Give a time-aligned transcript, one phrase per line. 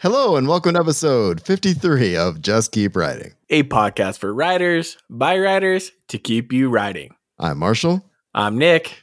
[0.00, 3.32] Hello, and welcome to episode 53 of Just Keep Writing.
[3.48, 7.14] A podcast for writers, by writers, to keep you writing.
[7.38, 8.04] I'm Marshall.
[8.34, 9.00] I'm Nick.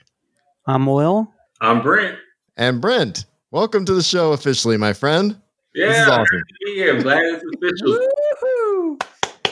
[0.68, 1.32] I'm Will.
[1.61, 2.18] I'm Brent.
[2.57, 3.25] And Brent.
[3.50, 5.39] Welcome to the show officially, my friend.
[5.73, 6.43] Yeah, This is awesome.
[6.75, 8.00] Yeah, glad it's official.
[8.00, 8.98] Woo-hoo.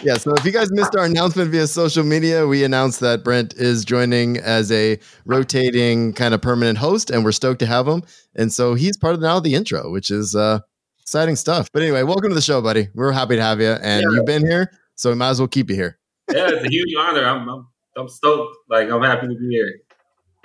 [0.03, 3.53] Yeah, so if you guys missed our announcement via social media, we announced that Brent
[3.55, 8.03] is joining as a rotating kind of permanent host, and we're stoked to have him.
[8.35, 10.59] And so he's part of now the intro, which is uh,
[11.01, 11.69] exciting stuff.
[11.73, 12.87] But anyway, welcome to the show, buddy.
[12.93, 14.15] We're happy to have you, and Yeah.
[14.17, 15.97] you've been here, so we might as well keep you here.
[16.31, 17.25] Yeah, it's a huge honor.
[17.25, 18.55] I'm, I'm I'm stoked.
[18.69, 19.79] Like I'm happy to be here.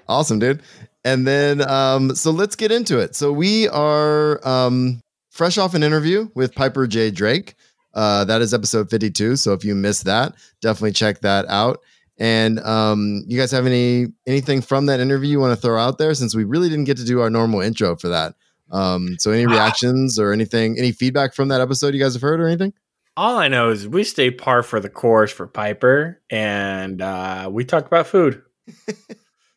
[0.09, 0.61] Awesome, dude.
[1.05, 3.15] And then, um, so let's get into it.
[3.15, 5.01] So we are um,
[5.31, 7.11] fresh off an interview with Piper J.
[7.13, 7.55] Drake.
[7.95, 9.37] Uh, that is episode 52.
[9.37, 11.81] So if you missed that, definitely check that out.
[12.19, 15.99] And um, you guys have any anything from that interview you want to throw out
[15.99, 16.15] there?
[16.15, 18.35] Since we really didn't get to do our normal intro for that.
[18.71, 22.41] Um, so any reactions or anything, any feedback from that episode you guys have heard
[22.41, 22.73] or anything?
[23.17, 27.65] All I know is we stay par for the course for Piper, and uh, we
[27.65, 28.43] talked about food.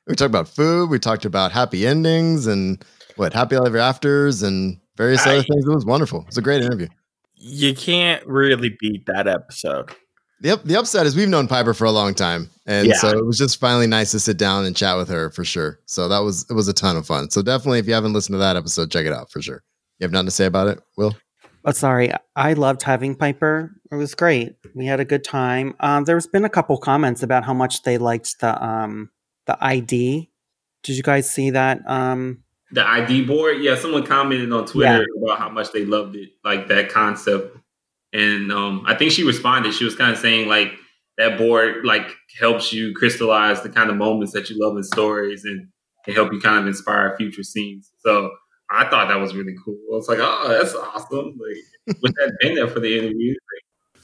[0.09, 0.89] We talked about food.
[0.89, 2.83] We talked about happy endings and
[3.15, 5.67] what happy ever afters and various other things.
[5.67, 6.21] It was wonderful.
[6.21, 6.87] It was a great interview.
[7.35, 9.91] You can't really beat that episode.
[10.41, 12.95] The, up, the upside is we've known Piper for a long time, and Yeah.
[12.97, 15.79] so it was just finally nice to sit down and chat with her for sure.
[15.85, 17.29] So that was it was a ton of fun.
[17.29, 19.63] So definitely, if you haven't listened to that episode, check it out for sure.
[19.99, 21.15] You have nothing to say about it, Will?
[21.65, 22.11] Oh, sorry.
[22.37, 23.71] I loved having Piper.
[23.91, 24.55] It was great.
[24.73, 25.75] We had a good time.
[25.81, 29.09] Um, there's been a couple comments about how much they liked the um
[29.45, 30.29] the ID.
[30.83, 31.81] Did you guys see that?
[31.85, 33.57] Um, The ID board.
[33.59, 37.57] Yeah, someone commented on Twitter about how much they loved it, like that concept.
[38.13, 39.73] And um, I think she responded.
[39.73, 40.73] She was kind of saying like
[41.17, 45.43] that board like helps you crystallize the kind of moments that you love in stories
[45.45, 45.67] and
[46.05, 47.91] can help you kind of inspire future scenes.
[47.99, 48.31] So
[48.71, 49.77] I thought that was really cool.
[49.91, 51.37] I was like, oh, that's awesome.
[51.39, 53.35] Like, with that been there for the interview.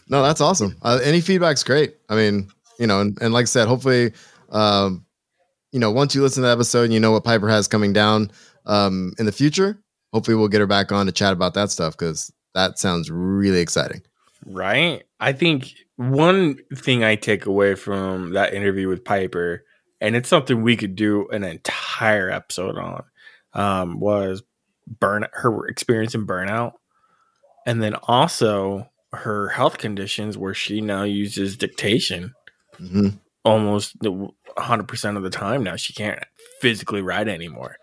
[0.09, 0.75] No, that's awesome.
[0.81, 1.95] Uh, any feedback's great.
[2.09, 2.49] I mean,
[2.79, 4.13] you know, and, and like I said, hopefully,
[4.49, 5.05] um,
[5.71, 7.93] you know, once you listen to the episode and you know what Piper has coming
[7.93, 8.31] down
[8.65, 9.79] um, in the future,
[10.13, 13.59] hopefully we'll get her back on to chat about that stuff because that sounds really
[13.59, 14.01] exciting.
[14.45, 15.03] Right?
[15.19, 19.63] I think one thing I take away from that interview with Piper,
[20.01, 23.03] and it's something we could do an entire episode on,
[23.53, 24.41] um, was
[24.99, 26.73] burn her experience in burnout,
[27.65, 32.33] and then also her health conditions where she now uses dictation
[32.77, 33.09] hmm
[33.45, 34.11] almost the
[34.57, 35.75] 100% of the time now.
[35.75, 36.19] She can't
[36.59, 37.77] physically write anymore.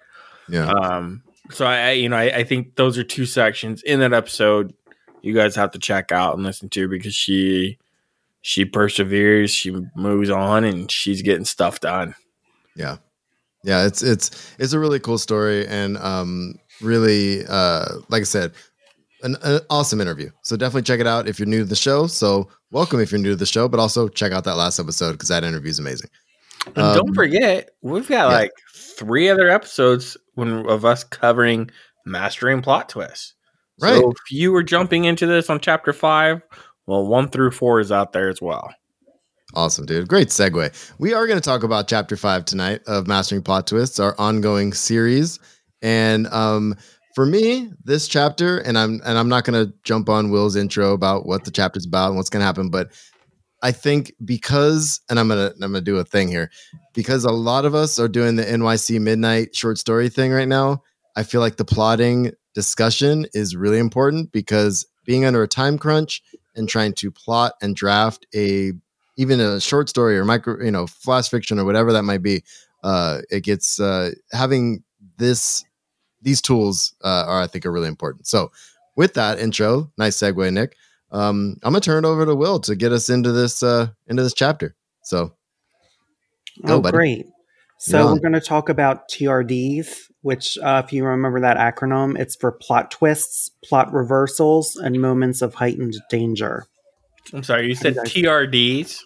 [0.49, 0.67] Yeah.
[0.67, 4.75] Um, so I, you know, I, I think those are two sections in that episode
[5.23, 7.79] you guys have to check out and listen to because she
[8.43, 12.15] she perseveres, she moves on, and she's getting stuff done.
[12.77, 12.97] Yeah.
[13.65, 18.53] Yeah, it's it's it's a really cool story and um really uh like I said,
[19.23, 20.31] an, an awesome interview.
[20.43, 22.09] So definitely check it out if you're new to the show.
[22.09, 25.13] So welcome if you're new to the show, but also check out that last episode
[25.13, 26.11] because that interview is amazing.
[26.67, 28.37] And Um, don't forget, we've got yeah.
[28.37, 28.51] like
[28.93, 31.71] three other episodes when of us covering
[32.07, 33.35] mastering plot twists.
[33.81, 33.97] Right.
[33.97, 36.43] So if you were jumping into this on chapter five,
[36.87, 38.73] well, one through four is out there as well.
[39.55, 40.09] Awesome, dude.
[40.09, 40.95] Great segue.
[40.99, 44.73] We are going to talk about chapter five tonight of Mastering Plot Twists, our ongoing
[44.73, 45.39] series.
[45.83, 46.75] And um,
[47.15, 50.93] for me, this chapter, and I'm and I'm not going to jump on Will's intro
[50.93, 52.93] about what the chapter's about and what's going to happen, but
[53.63, 56.51] I think because, and I'm gonna I'm gonna do a thing here,
[56.95, 60.83] because a lot of us are doing the NYC Midnight short story thing right now.
[61.15, 66.23] I feel like the plotting discussion is really important because being under a time crunch
[66.55, 68.73] and trying to plot and draft a
[69.17, 72.43] even a short story or micro, you know, flash fiction or whatever that might be,
[72.83, 74.83] uh, it gets uh, having
[75.19, 75.65] this
[76.21, 78.27] these tools uh, are I think are really important.
[78.27, 78.51] So
[78.97, 80.77] with that intro, nice segue, Nick.
[81.13, 84.23] Um, I'm gonna turn it over to Will to get us into this uh, into
[84.23, 84.75] this chapter.
[85.03, 85.35] So
[86.67, 86.97] Go, oh, buddy.
[86.97, 87.27] great.
[87.79, 89.89] So You're we're going to talk about TRDs,
[90.21, 95.43] which, uh, if you remember that acronym, it's for plot twists, plot reversals, and moments
[95.43, 96.67] of heightened danger.
[97.33, 99.01] I'm sorry, you said TRDs.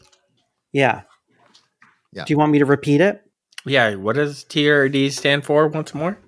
[0.72, 1.02] Yeah.
[2.12, 2.24] Yeah.
[2.24, 3.22] Do you want me to repeat it?
[3.64, 6.18] Yeah, what does TRD stand for once more?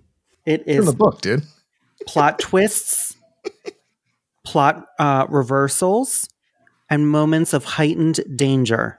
[0.46, 1.44] It is in the book, dude.
[2.06, 3.14] plot twists,
[4.50, 6.28] plot uh, reversals,
[6.88, 8.98] and moments of heightened danger.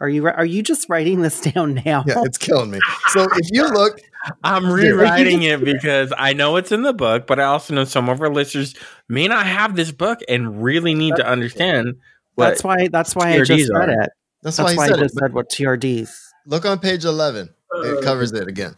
[0.00, 2.04] Are you are you just writing this down now?
[2.06, 2.78] Yeah, it's killing me.
[3.08, 3.98] So if you look,
[4.44, 8.08] I'm rewriting it because I know it's in the book, but I also know some
[8.08, 8.74] of our listeners
[9.08, 11.96] may not have this book and really need to understand
[12.36, 14.02] what that's why that's why I just TRDs read are.
[14.02, 14.10] it.
[14.42, 15.02] that's, That's why why I said it.
[15.02, 16.10] just said what TRDs.
[16.46, 17.48] Look on page 11.
[17.74, 18.76] Uh, It covers it again.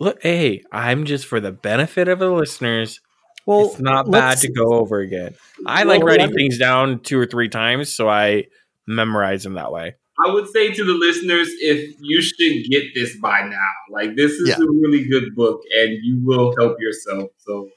[0.00, 3.00] Look, hey, I'm just for the benefit of the listeners.
[3.46, 5.34] Well, it's not bad to go over again.
[5.66, 8.44] I Well, like writing let- things down two or three times, so I
[8.86, 9.94] memorize them that way.
[10.24, 14.32] I would say to the listeners, if you should get this by now, like this
[14.32, 14.56] is Yeah.
[14.56, 17.30] a really good book, and you will help yourself.
[17.38, 17.68] So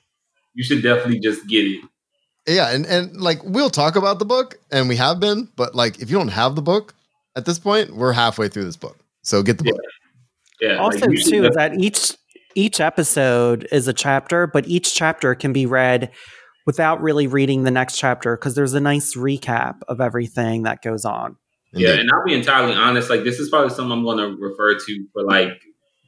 [0.53, 1.81] you should definitely just get it.
[2.47, 5.99] Yeah, and and like we'll talk about the book, and we have been, but like
[5.99, 6.93] if you don't have the book
[7.35, 9.71] at this point, we're halfway through this book, so get the Yeah.
[9.71, 9.81] book.
[10.61, 10.77] Yeah.
[10.77, 12.13] also you should too def- that each
[12.57, 16.11] each episode is a chapter but each chapter can be read
[16.65, 21.05] without really reading the next chapter because there's a nice recap of everything that goes
[21.05, 21.37] on
[21.73, 23.09] Yeah, and I'll be entirely honest.
[23.09, 25.53] Like this is probably something I'm going to refer to for like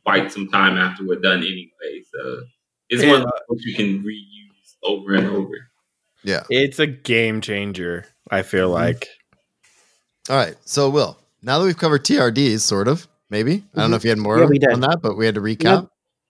[0.05, 2.03] quite some time after we're done anyway.
[2.11, 2.41] So
[2.89, 5.53] it's one of those books you can reuse over and over.
[6.23, 6.43] yeah.
[6.49, 8.05] It's a game changer.
[8.31, 8.73] I feel Mhm.
[8.73, 9.07] like.
[10.29, 10.55] All right.
[10.65, 13.63] So, Will, now that we've covered TRDs, sort of, maybe.
[13.75, 15.89] I don't know if you had more Yeah, on that, but we had to recap.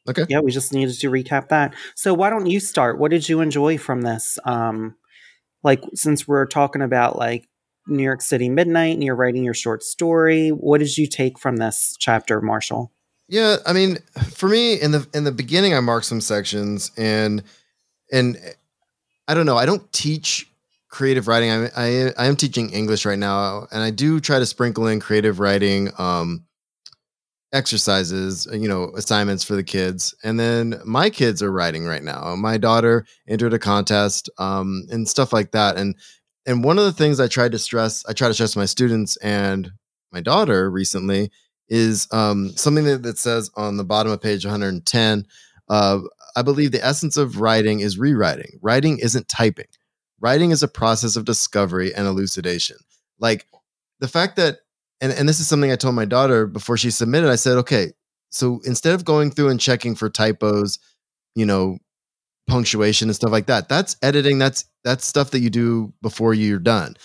[0.10, 0.26] Okay.
[0.28, 3.42] yeah we just needed to recap that so why don't you start what did you
[3.42, 4.96] enjoy from this um
[5.64, 7.48] like since we're talking about like
[7.88, 11.58] new york city midnight and you're writing your short story what did you take from
[11.58, 12.92] this chapter marshall
[13.28, 14.00] Yeah, I mean,
[14.32, 17.44] for me in the in the beginning, I marked some sections, and
[18.12, 18.38] and
[19.28, 19.56] I don't know.
[19.58, 20.50] I don't teach
[20.90, 21.52] creative writing.
[21.52, 25.00] I I, I am teaching English right now, and I do try to sprinkle in
[25.00, 26.44] creative writing um,
[27.52, 30.14] exercises, you know, assignments for the kids.
[30.24, 32.36] And then my kids are writing right now.
[32.36, 35.78] My daughter entered a contest um, and stuff like that.
[35.78, 35.96] And
[36.46, 39.18] and one of the things I tried to stress, I try to stress my students
[39.18, 39.72] and
[40.12, 41.32] my daughter recently
[41.68, 45.26] is um, something that, that says on the bottom of page 110.
[45.70, 46.00] Uh,
[46.36, 48.58] I believe the essence of writing is rewriting.
[48.62, 49.68] Writing isn't typing.
[50.20, 52.78] Writing is a process of discovery and elucidation.
[53.20, 53.46] Like
[54.00, 54.60] the fact that,
[55.02, 57.92] and, and this is something I told my daughter before she submitted, I said, okay,
[58.30, 60.80] so instead of going through and checking for typos,
[61.36, 61.78] you know,
[62.48, 64.40] punctuation and stuff like that, that's editing.
[64.40, 66.96] That's that's stuff that you do before you're done.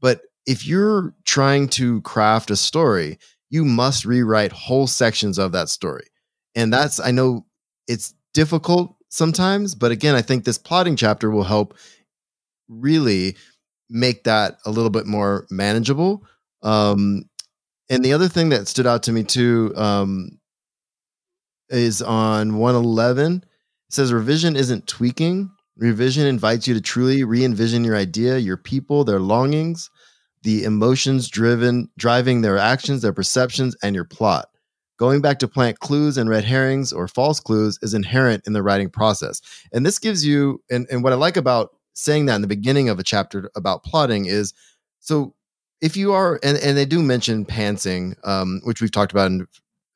[0.00, 3.18] But if you're trying to craft a story,
[3.50, 6.06] you must rewrite whole sections of that story.
[6.54, 7.46] And that's, I know
[7.88, 11.76] it's difficult sometimes, but again, I think this plotting chapter will help
[12.68, 13.36] really
[13.88, 16.24] make that a little bit more manageable.
[16.62, 17.28] Um,
[17.90, 20.38] and the other thing that stood out to me too um,
[21.68, 23.36] is on 111.
[23.36, 23.44] It
[23.90, 25.50] says revision isn't tweaking.
[25.76, 29.90] Revision invites you to truly re-envision your idea, your people, their longings,
[30.42, 34.48] the emotions driven driving their actions, their perceptions, and your plot.
[34.96, 38.62] Going back to plant clues and red herrings or false clues is inherent in the
[38.62, 39.40] writing process.
[39.72, 42.88] And this gives you, and, and what I like about saying that in the beginning
[42.88, 44.52] of a chapter about plotting is
[45.00, 45.34] so
[45.84, 49.46] if you are, and, and they do mention pantsing, um, which we've talked about in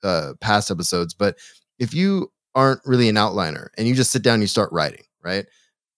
[0.02, 1.38] uh, past episodes, but
[1.79, 5.05] if you aren't really an outliner and you just sit down and you start writing,
[5.25, 5.46] right?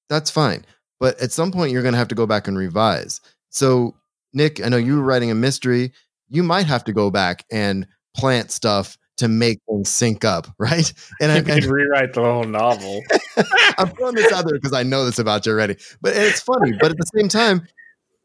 [0.09, 0.65] That's fine.
[1.01, 3.21] But at some point, you're going to have to go back and revise.
[3.49, 3.97] So,
[4.33, 5.93] Nick, I know you were writing a mystery.
[6.29, 7.85] You might have to go back and
[8.17, 10.93] plant stuff to make things sync up, right?
[11.21, 13.03] And, I, can rewrite the whole novel.
[13.77, 15.79] I'm throwing this out there because I know this about you already.
[16.01, 17.67] But it's funny, but at the same time,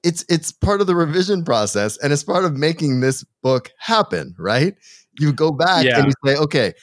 [0.05, 4.35] it's it's part of the revision process and it's part of making this book happen,
[4.39, 4.75] right?
[5.19, 5.99] You go back Yeah.
[5.99, 6.73] and you say, okay,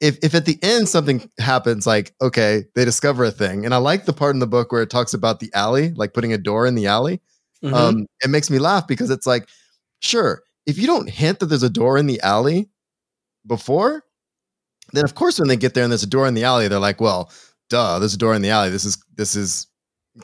[0.00, 3.78] if if at the end something happens, like okay, they discover a thing, and I
[3.78, 6.38] like the part in the book where it talks about the alley, like putting a
[6.38, 7.20] door in the alley.
[7.64, 7.74] Mhm.
[7.74, 9.48] Um, it makes me laugh because it's like,
[10.00, 12.68] sure, if you don't hint that there's a door in the alley
[13.46, 14.04] before,
[14.92, 16.78] then of course when they get there and there's a door in the alley, they're
[16.78, 17.30] like, well,
[17.70, 18.70] duh, there's a door in the alley.
[18.70, 19.66] This is this is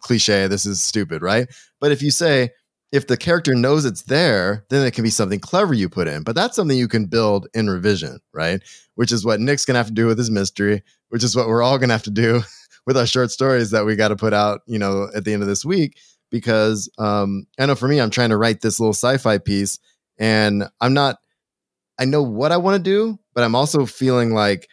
[0.00, 0.46] cliche.
[0.48, 1.48] This is stupid, right?
[1.80, 2.50] But if you say
[2.90, 6.22] if the character knows it's there, then it can be something clever you put in.
[6.22, 8.62] But that's something you can build in revision, right?
[8.94, 11.62] Which is what Nick's gonna have to do with his mystery, which is what we're
[11.62, 12.42] all gonna have to do
[12.86, 15.42] with our short stories that we got to put out, you know, at the end
[15.42, 15.98] of this week.
[16.30, 19.78] Because um, I know for me, I'm trying to write this little sci-fi piece,
[20.18, 21.16] and I'm not.
[21.98, 24.68] I know what I want to do, but I'm also feeling like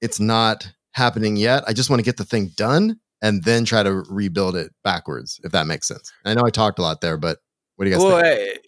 [0.00, 1.62] it's not happening yet.
[1.66, 5.40] I just want to get the thing done and then try to rebuild it backwards,
[5.44, 6.12] if that makes sense.
[6.24, 7.38] I know I talked a lot there, but
[7.76, 8.26] what do you guys well, think?
[8.26, 8.58] eh,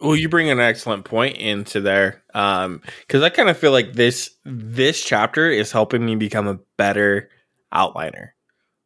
[0.00, 3.92] well, you bring an excellent point into there, Um, because I kind of feel like
[3.92, 7.30] this this chapter is helping me become a better
[7.72, 8.30] outliner.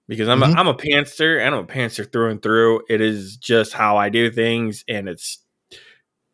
[0.09, 0.55] Because I'm Mhm.
[0.55, 2.83] a, I'm a pantser and I'm a pantser through and through.
[2.89, 5.43] It is just how I do things, and it's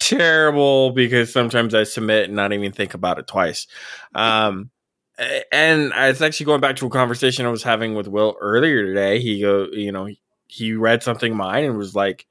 [0.00, 3.66] terrible because sometimes I submit and not even think about it twice.
[4.14, 4.70] Um,
[5.18, 9.20] and it's actually going back to a conversation I was having with Will earlier today.
[9.20, 10.08] He go, you know,
[10.46, 12.26] he read something of mine and was like,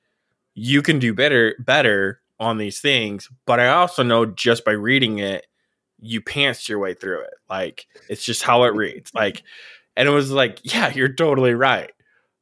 [0.55, 5.19] "You can do better, better on these things." But I also know just by reading
[5.19, 5.45] it,
[5.99, 7.33] you pants your way through it.
[7.49, 9.11] Like it's just how it reads.
[9.21, 9.43] Like,
[9.95, 11.91] and it was like, yeah, you're totally right.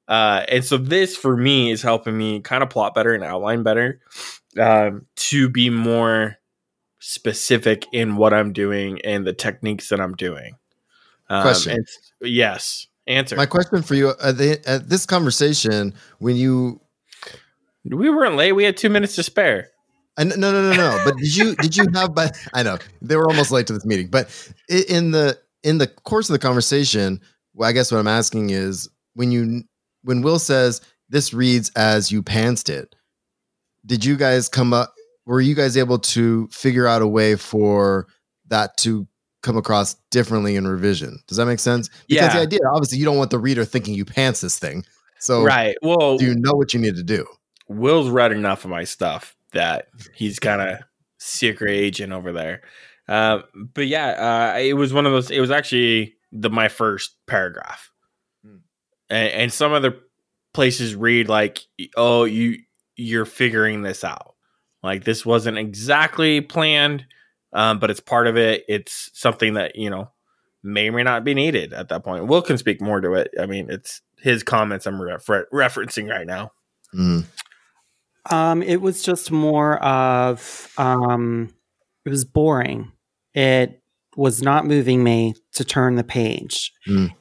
[0.07, 3.63] Uh, and so this for me is helping me kind of plot better and outline
[3.63, 3.99] better
[4.59, 6.38] um, to be more
[6.99, 10.53] specific in what I'm doing and the techniques that I'm doing.
[11.29, 11.73] Um, Question.
[11.73, 11.87] and-
[12.21, 12.87] yes.
[13.07, 13.35] Answer.
[13.35, 16.79] My question for you at, the, at this conversation, when you
[17.83, 18.51] we weren't late.
[18.51, 19.69] We had two minutes to spare.
[20.17, 21.01] I, no, no, no, no.
[21.05, 22.13] But did you did you have?
[22.13, 24.07] But I know they were almost late to this meeting.
[24.09, 24.29] But
[24.67, 27.21] in the in the course of the conversation,
[27.53, 29.63] well, I guess what I'm asking is when you
[30.03, 32.95] when Will says this reads as you pantsed it,
[33.85, 34.93] did you guys come up?
[35.29, 38.07] Were you guys able to figure out a way for
[38.47, 39.07] that to
[39.43, 41.19] come across differently in revision?
[41.27, 41.87] Does that make sense?
[42.07, 44.83] Because the idea, obviously, you don't want the reader thinking you pants this thing.
[45.19, 45.75] So right.
[45.83, 47.27] Well, do you know what you need to do?
[47.67, 50.79] Will's read enough of my stuff that he's kind of
[51.19, 52.63] secret agent over there.
[53.07, 55.29] Uh, but yeah, uh, it was one of those.
[55.29, 57.91] It was actually the my first paragraph,
[58.43, 58.57] Hmm.
[59.11, 59.95] and, and some other
[60.55, 61.59] places read like,
[61.95, 62.57] "Oh, you
[62.95, 64.35] you're figuring this out."
[64.83, 67.05] Like this wasn't exactly planned,
[67.53, 68.63] um, but it's part of it.
[68.67, 70.09] It's something that you know
[70.63, 72.27] may or may not be needed at that point.
[72.27, 73.29] Will can speak more to it.
[73.39, 76.51] I mean, it's his comments I'm refer- referencing right now.
[76.93, 77.25] Mhm.
[78.31, 81.53] Um, it was just more of um,
[82.05, 82.91] it was boring.
[83.33, 83.81] It
[84.15, 86.73] was not moving me to turn the page.
[86.87, 87.11] Mm.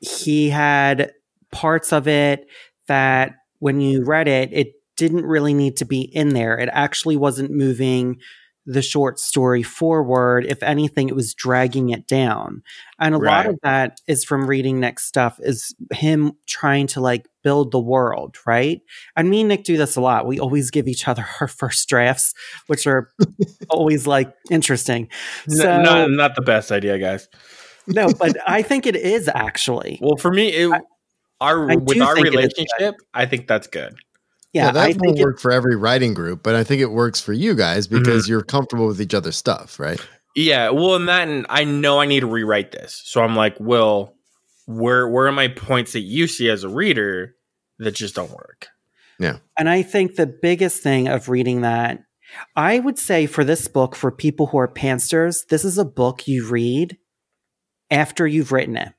[0.00, 1.12] He had
[1.52, 2.46] parts of it
[2.88, 6.58] that when you read it, it didn't really need to be in there.
[6.58, 8.18] It actually wasn't moving
[8.66, 10.46] the short story forward.
[10.46, 12.62] If anything, it was dragging it down.
[12.98, 17.26] And a lot of that is from reading Nick's stuff, is him trying to like
[17.42, 18.80] build the world, right?
[19.16, 20.26] And me and Nick do this a lot.
[20.26, 22.32] We always give each other our first drafts,
[22.66, 23.10] which are
[23.68, 25.08] always like interesting.
[25.48, 27.28] So not not the best idea, guys.
[27.86, 29.98] no, but I think it is actually.
[30.00, 30.82] Well, for me, it,
[31.40, 33.94] our I with our it is relationship, I think that's good.
[34.54, 36.92] Yeah, that I won't think it, work for every writing group, but I think it
[36.92, 37.98] works for you guys Mm-hmm.
[37.98, 40.00] because you're comfortable with each other's stuff, right?
[40.36, 43.58] Yeah, well, and that, and I know I need to rewrite this, so I'm like,
[43.60, 44.14] Will,
[44.66, 47.34] where where are my points that you see as a reader
[47.78, 48.68] that just don't work?
[49.18, 52.00] Yeah, and I think the biggest thing of reading that,
[52.56, 56.26] I would say for this book, for people who are pantsers, this is a book
[56.26, 56.96] you read
[57.90, 58.92] after you've written it.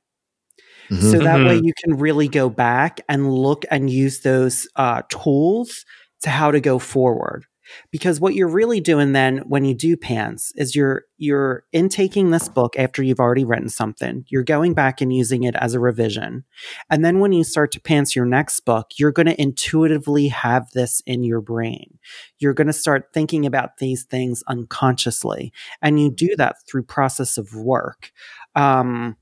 [0.91, 1.11] Mhm.
[1.11, 1.61] So that way Mhm.
[1.61, 5.85] you can really go back and look and use those uh, tools
[6.21, 7.45] to how to go forward.
[7.91, 12.47] Because what you're really doing then when you do pants is you're you're intaking this
[12.47, 14.23] book after you've already written something.
[14.29, 16.43] You're going back and using it as a revision.
[16.91, 20.69] And then when you start to pants your next book, you're going to intuitively have
[20.73, 21.97] this in your brain.
[22.37, 25.51] You're going to start thinking about these things unconsciously.
[25.81, 28.11] And you do that through process of work.
[28.55, 29.15] Um,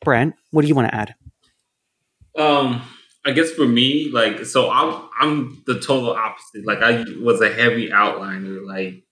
[0.00, 1.14] Brent, what do you want to add?
[2.36, 2.82] Um,
[3.26, 6.64] I guess for me, like, so I'm I'm the total opposite.
[6.64, 9.02] Like, I was a heavy outliner, like,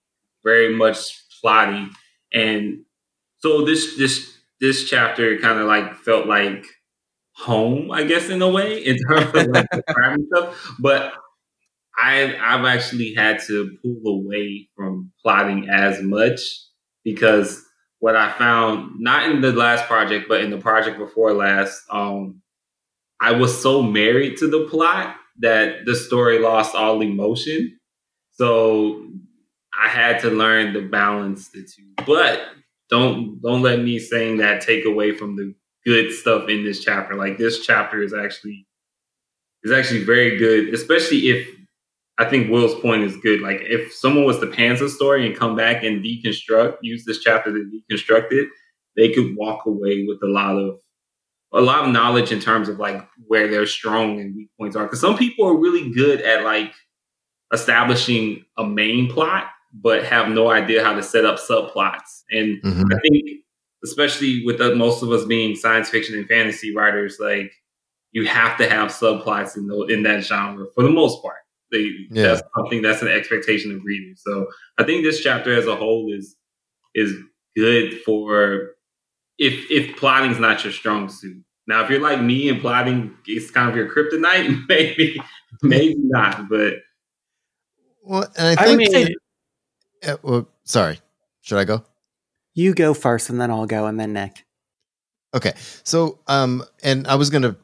[0.43, 1.91] very much plotting,
[2.33, 2.85] and
[3.39, 6.65] so this this this chapter kind of like felt like
[7.33, 10.75] home, I guess, in a way, in terms of like the crime stuff.
[10.79, 11.13] But
[11.97, 16.39] I I've actually had to pull away from plotting as much
[17.03, 17.63] because
[17.99, 22.41] what I found, not in the last project, but in the project before last, um,
[23.19, 27.79] I was so married to the plot that the story lost all emotion.
[28.33, 29.07] So
[29.79, 32.05] I had to learn to balance the two.
[32.05, 32.41] But
[32.89, 35.53] don't don't let me saying that take away from the
[35.85, 37.15] good stuff in this chapter.
[37.15, 38.67] Like this chapter is actually
[39.63, 41.56] is actually very good, especially if
[42.19, 43.41] I think Will's point is good.
[43.41, 47.19] Like if someone was to pants a story and come back and deconstruct, use this
[47.19, 47.59] chapter to
[47.91, 48.49] deconstruct it,
[48.95, 50.79] they could walk away with a lot of
[51.53, 54.83] a lot of knowledge in terms of like where their strong and weak points are.
[54.83, 56.73] Because some people are really good at like
[57.53, 62.23] establishing a main plot, but have no idea how to set up subplots.
[62.31, 62.83] And Mhm.
[62.93, 63.41] I think,
[63.83, 67.51] especially with the, most of us being science fiction and fantasy writers, like
[68.11, 71.37] you have to have subplots in the, in that genre for the most part.
[71.71, 72.23] They, Yeah.
[72.27, 74.21] That's something that's an expectation of readers.
[74.25, 74.47] So
[74.77, 76.35] I think this chapter as a whole is
[76.95, 77.13] is
[77.55, 78.71] good for
[79.37, 81.43] if if plotting's not your strong suit.
[81.67, 85.19] Now, if you're like me and plotting is kind of your kryptonite, maybe
[85.61, 86.47] maybe not.
[86.49, 86.75] But
[88.03, 88.77] Well, and I I think.
[88.79, 89.15] mean, say-
[90.07, 90.99] uh, well, sorry,
[91.41, 91.83] should I go?
[92.53, 94.45] You go first, and then I'll go, and then Nick.
[95.33, 95.53] Okay.
[95.83, 97.55] So, um, and I was going to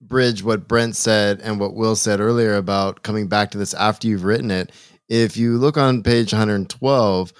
[0.00, 4.08] bridge what Brent said and what Will said earlier about coming back to this after
[4.08, 4.72] you've written it.
[5.08, 7.32] If you look on page 112,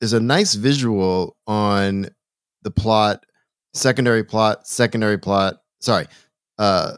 [0.00, 2.08] there's a nice visual on
[2.62, 3.24] the plot,
[3.74, 6.06] secondary plot, secondary plot, sorry,
[6.58, 6.96] uh,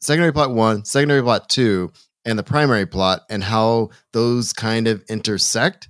[0.00, 1.92] secondary plot one, secondary plot two,
[2.24, 5.88] and the primary plot, and how those kind of intersect.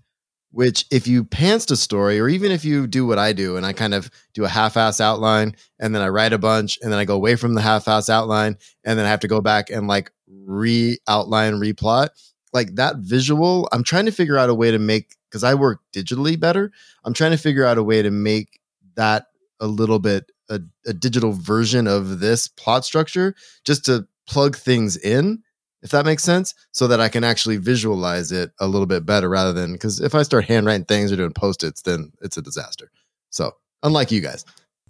[0.54, 3.66] Which, if you pants a story, or even if you do what I do, and
[3.66, 7.00] I kind of do a half-ass outline, and then I write a bunch, and then
[7.00, 9.88] I go away from the half-ass outline, and then I have to go back and
[9.88, 12.10] like re-outline, replot,
[12.52, 13.68] like that visual.
[13.72, 16.70] I'm trying to figure out a way to make because I work digitally better.
[17.04, 18.60] I'm trying to figure out a way to make
[18.94, 19.26] that
[19.58, 23.34] a little bit a, a digital version of this plot structure,
[23.64, 25.42] just to plug things in
[25.84, 29.28] if that makes sense, so that I can actually visualize it a little bit better
[29.28, 32.42] rather than because if I start handwriting things or doing post its, then it's a
[32.42, 32.90] disaster.
[33.30, 34.44] So, unlike you guys,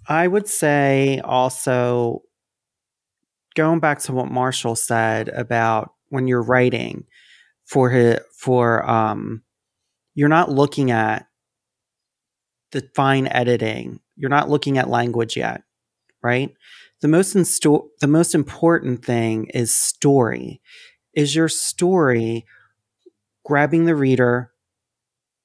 [0.07, 2.23] I would say also
[3.55, 7.05] going back to what Marshall said about when you're writing
[7.65, 9.43] for his, for um
[10.13, 11.27] you're not looking at
[12.71, 13.99] the fine editing.
[14.15, 15.63] You're not looking at language yet,
[16.23, 16.55] right?
[17.01, 20.61] The most insto- the most important thing is story.
[21.13, 22.45] Is your story
[23.43, 24.51] grabbing the reader,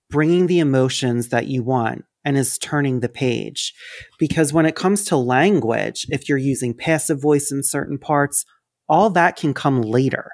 [0.08, 3.74] bringing the emotions that you want, and is turning the page?
[4.18, 8.44] Because when it comes to language, if you're using passive voice in certain parts,
[8.88, 10.32] all that can come later.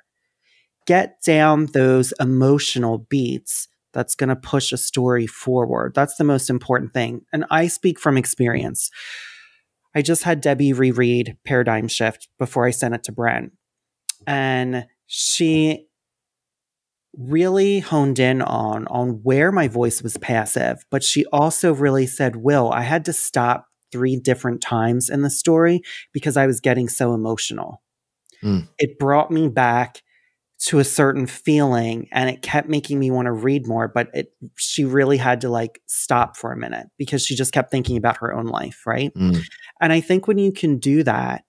[0.87, 5.93] Get down those emotional beats that's going to push a story forward.
[5.95, 7.23] That's the most important thing.
[7.33, 8.91] And I speak from experience.
[9.97, 13.53] I just had Debbie reread Paradigm Shift before I sent it to Bren.
[14.27, 15.87] And she
[17.17, 22.37] really honed in on on where my voice was passive, but she also really said,
[22.37, 25.81] "Will, I had to stop three different times in the story
[26.13, 27.83] because I was getting so emotional."
[28.45, 28.69] Mm.
[28.79, 30.03] It brought me back
[30.59, 34.33] to a certain feeling and it kept making me want to read more but it
[34.57, 38.17] she really had to like stop for a minute because she just kept thinking about
[38.17, 39.13] her own life right?
[39.15, 39.41] Mm.
[39.81, 41.45] and i think when you can do that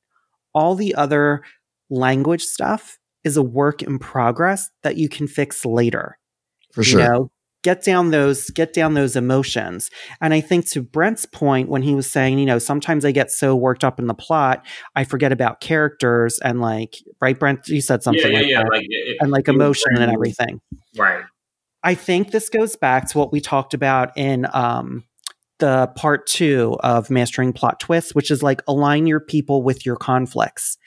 [0.53, 1.41] all the other
[1.89, 6.17] language stuff is a work in progress that you can fix later
[6.73, 6.99] for sure.
[6.99, 7.31] you know
[7.63, 9.89] get down those get down those emotions.
[10.21, 13.31] And i think to brent's point when he was saying you know sometimes i get
[13.31, 14.65] so worked up in the plot
[14.95, 17.67] i forget about characters and like right brent?
[17.67, 18.63] You said something yeah, yeah, like, yeah.
[18.69, 20.61] like it, and like emotion and everything.
[20.97, 21.23] Right.
[21.83, 25.03] I think this goes back to what we talked about in um
[25.59, 29.95] the part two of mastering plot twists, which is like align your people with your
[29.95, 30.77] conflicts.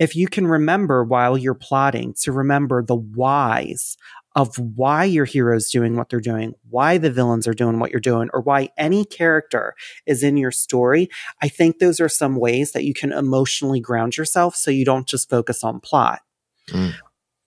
[0.00, 3.96] If you can remember while you're plotting to remember the whys
[4.36, 7.98] of why your hero's doing what they're doing, why the villains are doing what you're
[7.98, 11.08] doing, or why any character is in your story,
[11.42, 15.08] I think those are some ways that you can emotionally ground yourself so you don't
[15.08, 16.20] just focus on plot.
[16.68, 16.92] Mm.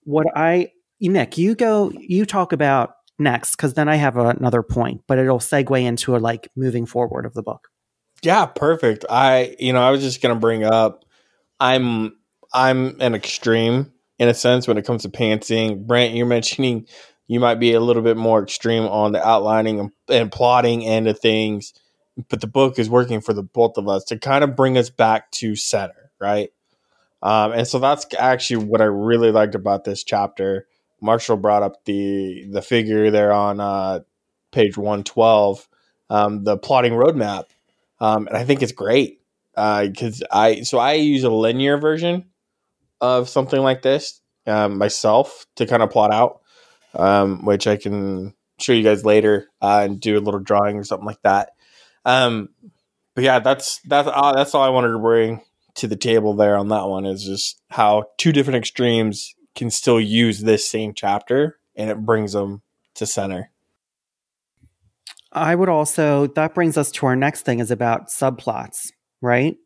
[0.02, 5.02] What I, Nick, you go, you talk about next, because then I have another point,
[5.06, 7.68] but it'll segue into a like moving forward of the book.
[8.22, 9.04] Yeah, perfect.
[9.08, 11.04] I, you know, I was just going to bring up,
[11.60, 12.16] I'm,
[12.52, 15.86] I'm an extreme in a sense when it comes to pantsing.
[15.86, 16.86] Brent, you're mentioning
[17.26, 21.08] you might be a little bit more extreme on the outlining and, and plotting end
[21.08, 21.72] of things,
[22.28, 24.90] but the book is working for the both of us to kind of bring us
[24.90, 26.50] back to center, right?
[27.22, 30.66] Um, and so that's actually what I really liked about this chapter.
[31.00, 34.00] Marshall brought up the the figure there on uh,
[34.52, 35.66] page one twelve,
[36.10, 37.44] um, the plotting roadmap,
[38.00, 39.22] um, and I think it's great
[39.54, 42.26] because uh, I so I use a linear version
[43.00, 46.40] of something like this um, myself to kind of plot out,
[46.94, 50.84] um, which I can show you guys later uh, and do a little drawing or
[50.84, 51.50] something like that.
[52.04, 52.50] Um,
[53.14, 55.42] but yeah, that's that's uh, that's all I wanted to bring
[55.76, 60.00] to the table there on that one is just how two different extremes can still
[60.00, 62.62] use this same chapter and it brings them
[62.94, 63.50] to center.
[65.32, 69.56] I would also that brings us to our next thing is about subplots, right?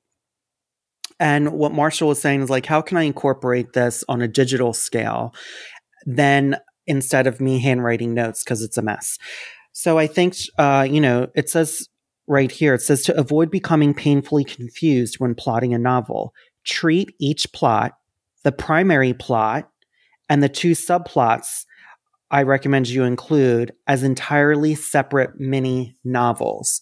[1.20, 4.72] And what Marshall was saying is like, how can I incorporate this on a digital
[4.72, 5.34] scale?
[6.06, 9.18] Then instead of me handwriting notes because it's a mess.
[9.72, 11.88] So I think, uh, you know, it says
[12.26, 16.32] right here, it says to avoid becoming painfully confused when plotting a novel,
[16.64, 17.92] treat each plot,
[18.42, 19.68] the primary plot,
[20.28, 21.64] and the two subplots
[22.30, 26.80] I recommend you include as entirely separate mini novels.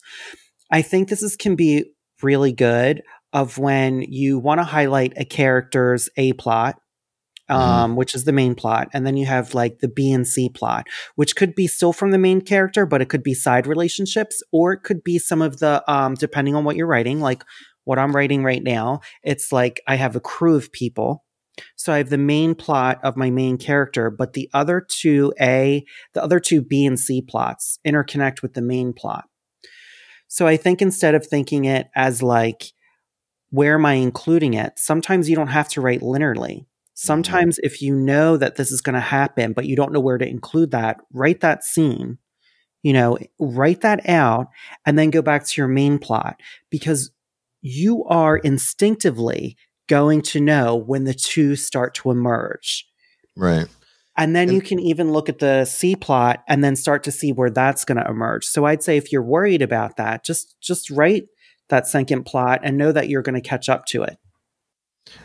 [0.71, 1.85] I think this is, can be
[2.23, 6.77] really good of when you want to highlight a character's A plot,
[7.51, 7.61] mm-hmm.
[7.61, 7.97] um, mm-hmm.
[7.97, 10.87] which is the main plot, and then you have like the B and C plot,
[11.17, 14.73] which could be still from the main character, but it could be side relationships, or
[14.73, 17.45] it could be some of the, um, depending on what you're writing, like
[17.85, 19.01] what I'm writing right now.
[19.23, 21.25] It's like I have a crew of people.
[21.77, 25.85] So I have the main plot of my main character, but the other two A,
[26.15, 29.25] the other two B and C plots interconnect with the main plot.
[30.29, 32.73] So I think instead of thinking it as like
[33.53, 34.73] where am I including it?
[34.79, 36.57] Sometimes you don't have to write linearly.
[36.57, 36.65] Mm-hmm.
[36.95, 40.19] Sometimes, if you know that this is going to happen, but you don't know where
[40.19, 42.19] to include that, write that scene,
[42.83, 44.49] you know, write that out
[44.87, 47.11] and then go back to your main plot because
[47.61, 52.89] you are instinctively going to know when the two start to emerge.
[53.37, 53.67] Right.
[54.17, 57.13] And then And- you can even look at the C plot and then start to
[57.13, 58.45] see where that's going to emerge.
[58.47, 61.25] So I'd say if you're worried about that, just just write
[61.73, 64.17] that second plot and know that you're going to catch up to it.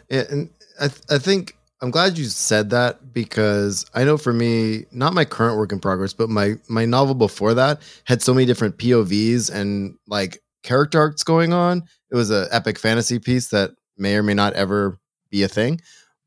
[0.10, 4.86] And I, th- I think I'm glad you said that because I know for me,
[4.92, 8.48] not my current work in progress, but my my novel before that had so many
[8.48, 11.84] different POVs and like character arcs going on.
[12.10, 14.98] It was an epic fantasy piece that may or may not ever
[15.30, 15.82] be a thing,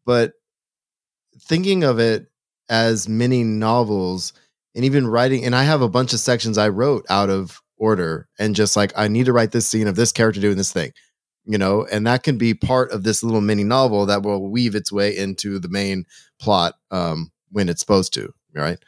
[0.05, 0.35] but
[1.41, 2.27] thinking of it
[2.69, 4.33] as mini novels
[4.75, 8.29] and even writing, and I have a bunch of sections I wrote out of order
[8.39, 10.93] and just like I need to write this scene of this character doing this thing
[11.45, 14.75] you know, and that can be part of this little mini novel that will weave
[14.75, 16.05] its way into the main
[16.41, 18.79] plot um, when it's supposed to, right?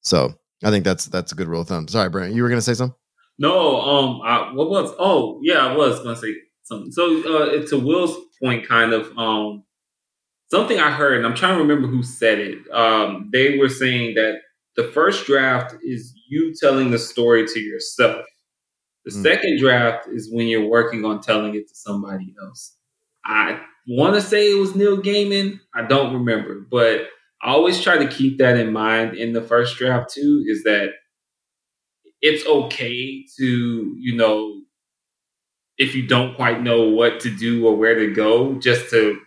[0.00, 1.88] So I think that's that's a good rule of thumb.
[1.88, 2.96] Sorry, Brent, you were gonna say something?
[3.38, 4.94] No, um, I, what was?
[4.98, 6.90] Oh, yeah, I was gonna say something.
[6.92, 9.64] So, uh, to Will's point, kind of, um,
[10.50, 12.58] something I heard, and I'm trying to remember who said it.
[12.72, 14.40] Um, they were saying that
[14.76, 18.24] the first draft is you telling the story to yourself.
[19.06, 19.22] The Mm.
[19.22, 22.76] second draft is when you're working on telling it to somebody else.
[23.24, 25.60] I want to say it was Neil Gaiman.
[25.74, 27.08] I don't remember, but
[27.42, 30.44] I always try to keep that in mind in the first draft too.
[30.48, 30.90] Is that
[32.22, 34.62] it's okay to you know
[35.78, 39.20] if you don't quite know what to do or where to go, just to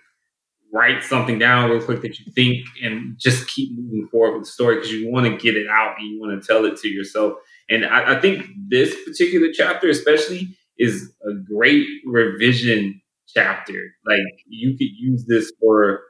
[0.73, 4.51] write something down real quick that you think and just keep moving forward with the
[4.51, 6.87] story because you want to get it out and you want to tell it to
[6.89, 7.33] yourself.
[7.69, 13.73] And I, I think this particular chapter, especially, is a great revision chapter.
[14.07, 16.01] Like you could use this for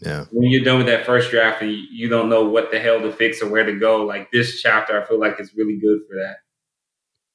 [0.00, 0.24] Yeah.
[0.30, 3.12] when you're done with that first draft and you, don't know what the hell to
[3.12, 4.04] fix or where to go.
[4.04, 6.36] Like this chapter, I feel like is really good for that.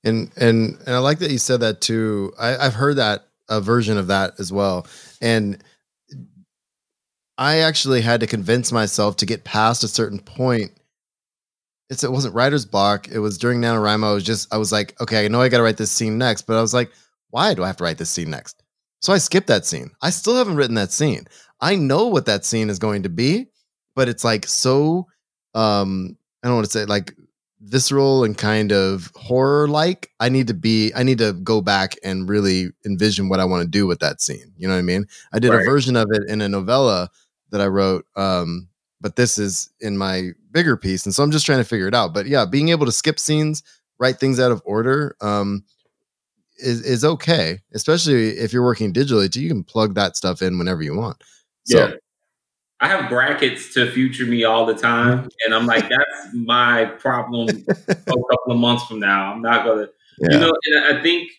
[0.05, 2.33] And and and I like that you said that too.
[2.37, 4.85] I, I've heard that a version of that as well.
[5.21, 5.63] And
[7.37, 10.71] I actually had to convince myself to get past a certain point.
[11.89, 13.07] It's it wasn't writer's block.
[13.09, 14.03] It was during NaNoWriMo.
[14.05, 16.43] I was just I was like, okay, I know I gotta write this scene next,
[16.43, 16.91] but I was like,
[17.29, 18.63] why do I have to write this scene next?
[19.01, 19.91] So I skipped that scene.
[20.01, 21.25] I still haven't written that scene.
[21.61, 23.47] I know what that scene is going to be,
[23.95, 25.07] but it's like so
[25.53, 27.15] um I don't want to say like
[27.61, 30.09] visceral and kind of horror like.
[30.19, 33.63] I need to be I need to go back and really envision what I want
[33.63, 34.51] to do with that scene.
[34.57, 35.05] You know what I mean?
[35.33, 35.61] I did Right.
[35.61, 37.09] a version of it in a novella
[37.51, 38.67] that I wrote um
[39.03, 41.93] but this is in my bigger piece and so I'm just trying to figure it
[41.93, 42.13] out.
[42.13, 43.61] But yeah, being able to skip scenes,
[43.99, 45.63] write things out of order um
[46.57, 49.31] is is okay, especially if you're working digitally.
[49.31, 49.41] too.
[49.41, 51.23] You can plug that stuff in whenever you want.
[51.65, 51.93] So yeah.
[52.79, 57.49] I have brackets to future me all the time, and I'm like, that's my problem
[57.87, 59.31] a couple of months from now.
[59.31, 59.87] I'm not gonna,
[60.19, 60.31] yeah.
[60.31, 60.53] you know.
[60.65, 61.29] And I think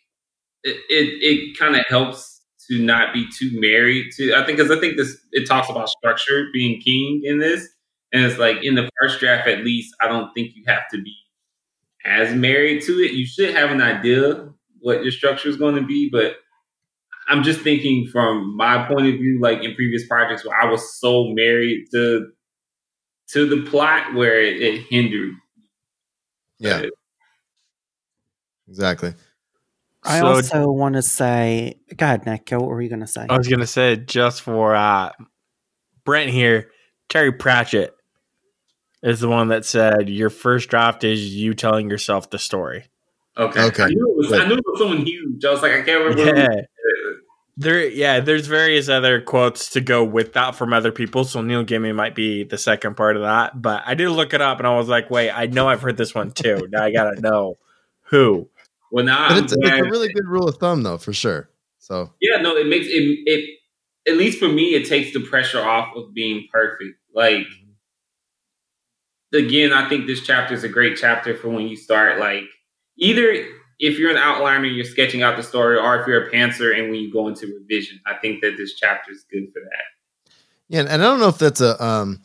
[0.62, 2.33] it it, it kind of helps
[2.70, 4.34] to not be too married to.
[4.34, 7.68] I think because I think this it talks about structure being king in this,
[8.12, 9.94] and it's like in the first draft at least.
[10.00, 11.14] I don't think you have to be
[12.04, 13.12] as married to it.
[13.12, 14.48] You should have an idea
[14.80, 16.36] what your structure is going to be, but
[17.28, 20.98] I'm just thinking from my point of view, like in previous projects where I was
[21.00, 22.28] so married to
[23.30, 25.32] to the plot where it, it hindered.
[26.58, 26.82] yeah,
[28.68, 29.14] exactly.
[30.04, 32.48] I So- also want to say, go ahead, Nick.
[32.50, 33.26] What were you going to say?
[33.28, 35.10] I was gonna say just for uh,
[36.04, 36.70] Brent here,
[37.08, 37.94] Terry Pratchett
[39.02, 42.86] is the one that said your first draft is you telling yourself the story.
[43.36, 43.62] Okay.
[43.62, 43.82] Okay.
[43.84, 45.44] I knew, it was, I knew it was someone huge.
[45.44, 46.36] I was like, I can't remember.
[46.40, 46.60] Yeah.
[47.56, 51.24] There, yeah, there's various other quotes to go with that from other people.
[51.24, 54.40] So Neil Gaiman might be the second part of that, but I did look it
[54.40, 56.66] up and I was like, wait, I know I've heard this one too.
[56.70, 57.58] Now I gotta know
[58.04, 58.48] who.
[58.94, 61.50] Well, now it's, it's a really good rule of thumb though, for sure.
[61.80, 62.92] So yeah, no, it makes it,
[63.26, 63.58] it.
[64.06, 66.96] At least for me, it takes the pressure off of being perfect.
[67.12, 67.48] Like,
[69.32, 72.20] again, I think this chapter is a great chapter for when you start.
[72.20, 72.44] Like,
[72.96, 73.44] either
[73.80, 76.88] if you're an outliner, you're sketching out the story, or if you're a pantser and
[76.88, 80.34] when you go into revision, I think that this chapter is good for that.
[80.68, 82.22] Yeah, and I don't know if that's a um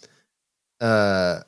[0.79, 1.39] uh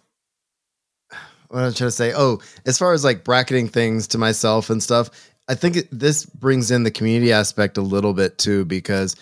[1.51, 2.13] what I'm trying to say.
[2.15, 5.09] Oh, as far as like bracketing things to myself and stuff,
[5.47, 9.15] I think this brings in the community aspect a little bit too because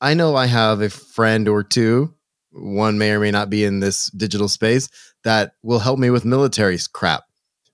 [0.00, 2.14] I know I have a friend or two,
[2.50, 4.88] one may or may not be in this digital space
[5.24, 7.24] that will help me with military crap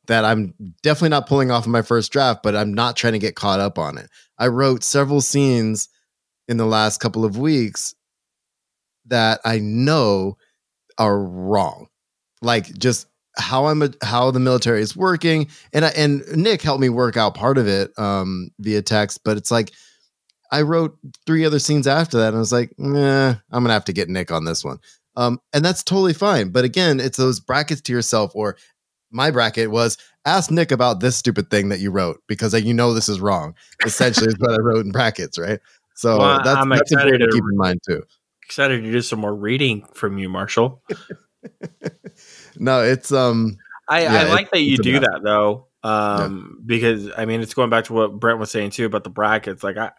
[0.09, 3.19] that I'm definitely not pulling off in my first draft, but I'm not trying to
[3.19, 4.09] get caught up on it.
[4.39, 5.89] I wrote several scenes
[6.49, 7.95] in the last couple of weeks
[9.07, 10.37] that I know
[10.99, 11.87] are wrong.
[12.41, 16.81] Like just how I'm a, how the military is working, and I, and Nick helped
[16.81, 19.21] me work out part of it um, via text.
[19.25, 19.73] But it's like
[20.51, 23.87] I wrote three other scenes after that, and I was like, nah, I'm gonna have
[23.87, 24.79] to get Nick on this one.
[25.17, 26.51] Um, and that's totally fine.
[26.51, 28.57] But again, it's those brackets to yourself, or
[29.11, 32.75] my bracket was ask Nick about this stupid thing that you wrote because like, you
[32.75, 33.55] know this is wrong.
[33.85, 35.61] Essentially, is what I wrote in brackets, right?
[35.95, 38.03] So Well, that's, I'm that's important to to- keep in mind too.
[38.45, 40.83] Excited to do some more reading from you, Marshall.
[42.59, 47.11] No, it's um I, Yeah, I it- like that you do that though, um, because
[47.17, 49.63] I mean it's going back to what Brent was saying too about the brackets.
[49.65, 49.91] Like I,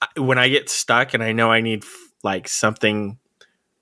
[0.00, 1.84] I when I get stuck and I know I need
[2.22, 3.18] like something,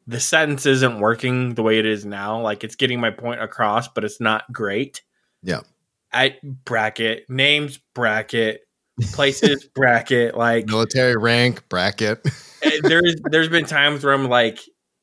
[0.07, 2.41] the sentence isn't working the way it is now.
[2.41, 5.03] Like it's getting my point across, but it's not great.
[5.43, 5.61] Yeah.
[6.13, 8.63] I bracket names bracket
[9.13, 12.21] places bracket like military rank bracket.
[12.63, 14.61] eh, there's there's been times where I'm like,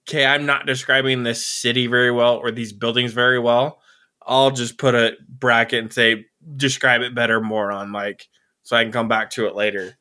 [0.07, 3.81] okay, I'm not describing this city very well or these buildings very well.
[4.25, 8.27] I'll just put a bracket and say describe it better more on like
[8.63, 9.97] so I can come back to it later.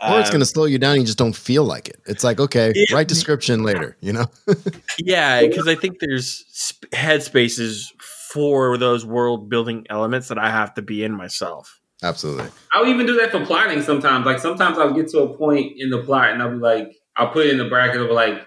[0.00, 0.96] or it's Um, going to slow you down.
[0.98, 2.00] You just don't feel like it.
[2.06, 2.96] It's like, okay, Yeah.
[2.96, 4.26] write description later, you know?
[4.98, 7.84] yeah, because I think there's sp- headspaces
[8.32, 11.78] for those world building elements that I have to be in myself.
[12.02, 12.46] Absolutely.
[12.72, 14.26] I'll even do that for plotting sometimes.
[14.26, 17.28] Like sometimes I'll get to a point in the plot and I'll be like, I'll
[17.30, 18.44] put it in the bracket of like,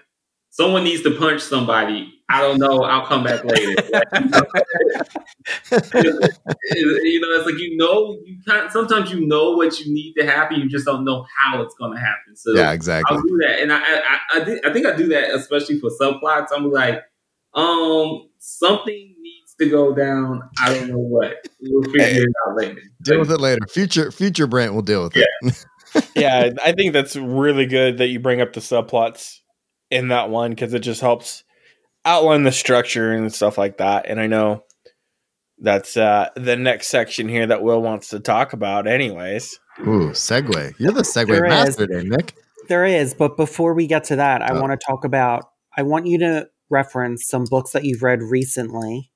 [0.56, 2.12] someone needs to punch somebody.
[2.28, 2.82] I don't know.
[2.82, 3.74] I'll come back later.
[3.92, 4.42] Like, you, know,
[6.72, 8.72] you know, it's like you know, you can't.
[8.72, 10.58] Sometimes you know what you need to happen.
[10.58, 12.34] You just don't know how it's going to happen.
[12.34, 13.16] So Yeah, exactly.
[13.16, 16.48] I'll do that, and I I, I, I, think I do that especially for subplots.
[16.52, 17.02] I'm like,
[17.54, 20.42] um, something needs to go down.
[20.60, 21.46] I don't know what.
[21.60, 22.80] We'll figure it out later.
[23.02, 23.60] Deal with it later.
[23.68, 26.06] Future future Brent will deal with it.
[26.16, 29.42] yeah, I think that's really good that you bring up the subplots
[29.90, 31.44] in that one because it just helps
[32.04, 34.06] outline the structure and stuff like that.
[34.08, 34.64] And I know
[35.58, 39.58] that's uh, the next section here that Will wants to talk about, anyways.
[39.80, 40.74] Ooh, segue.
[40.78, 41.50] You're the segue There is.
[41.50, 42.34] master there, Nick.
[42.68, 44.60] There is, but before we get to that, I Oh.
[44.60, 45.44] want to talk about.
[45.76, 49.10] I want you to reference some books that you've read recently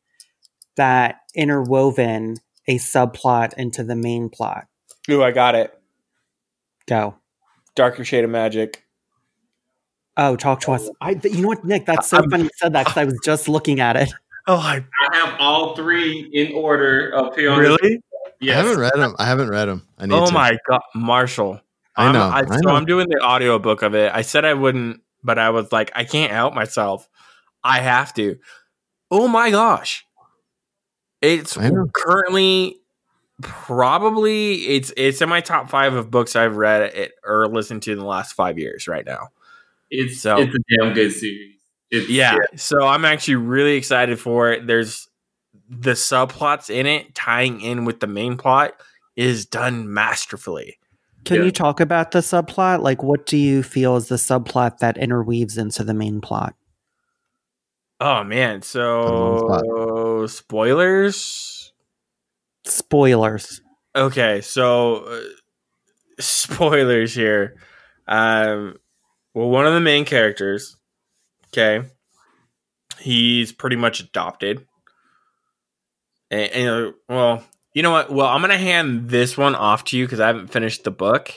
[0.76, 2.37] that interwoven
[2.68, 4.66] a subplot into the main plot.
[5.11, 5.72] Ooh, I got it.
[6.87, 7.16] Go.
[7.74, 8.85] Darker Shade of Magic.
[10.22, 10.88] Oh, talk to us.
[11.00, 11.87] I, you know what, Nick?
[11.87, 14.12] That's so I'm- funny you said that because I was just looking at it.
[14.46, 17.50] Oh, I I have all three in order up here.
[17.52, 18.02] On this- really?
[18.40, 18.56] Yes.
[18.56, 19.14] I haven't read them.
[19.18, 19.87] I haven't read them.
[19.98, 20.33] I need Oh to.
[20.33, 21.61] my god, Marshall!
[21.96, 22.74] I I'm- know, I, I so know.
[22.74, 24.11] I'm doing the audiobook of it.
[24.14, 27.09] I said I wouldn't, but I was like, I can't help myself.
[27.64, 28.38] I have to.
[29.11, 30.06] Oh my gosh!
[31.22, 31.56] It's
[31.94, 32.76] currently
[33.42, 37.92] probably it's it's in my top five of books I've read it, or listened to
[37.92, 38.88] in the last five years.
[38.88, 39.28] Right now,
[39.90, 41.57] It's So- it's a damn good series.
[41.90, 42.37] It's, yeah.
[42.57, 44.66] So I'm actually really excited for it.
[44.66, 45.09] There's
[45.68, 48.72] the subplots in it tying in with the main plot
[49.16, 50.79] is done masterfully.
[51.24, 51.42] Can Yeah.
[51.44, 52.81] you talk about the subplot?
[52.83, 56.55] Like, what do you feel is the subplot that interweaves into the main plot?
[57.98, 61.72] Oh man, so spoilers.
[62.64, 63.61] Spoilers.
[63.96, 65.20] Okay, so uh,
[66.20, 67.57] spoilers here.
[68.09, 68.76] Um,
[69.34, 70.76] well, one of the main characters,
[71.48, 71.86] okay,
[72.98, 74.66] he's pretty much adopted.
[76.30, 78.12] And, and, well, you know what?
[78.12, 81.32] Well, I'm gonna hand this one off to you because I haven't finished the book.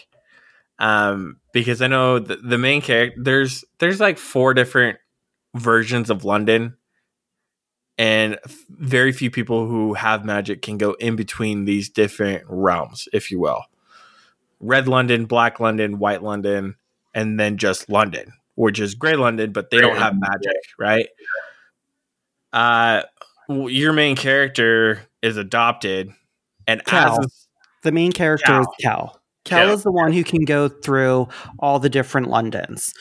[0.80, 4.98] Um, because I know the, the main character there's there's like four different
[5.56, 6.78] versions of London,
[7.98, 13.30] and very few people who have magic can go in between these different realms, if
[13.30, 13.64] you will.
[14.60, 16.76] Red London, Black London, White London,
[17.14, 20.62] and then just London, which is Gray London, but they Grey don't have London, magic,
[20.80, 21.08] right?
[22.52, 23.04] Uh,
[23.50, 26.12] your main character is adopted,
[26.68, 27.22] and Cal.
[27.22, 27.48] as
[27.84, 28.62] The main character Cal.
[28.62, 29.22] is Cal.
[29.46, 29.74] Cal Cal.
[29.74, 31.28] is the one who can go through
[31.60, 32.94] all the different Londons.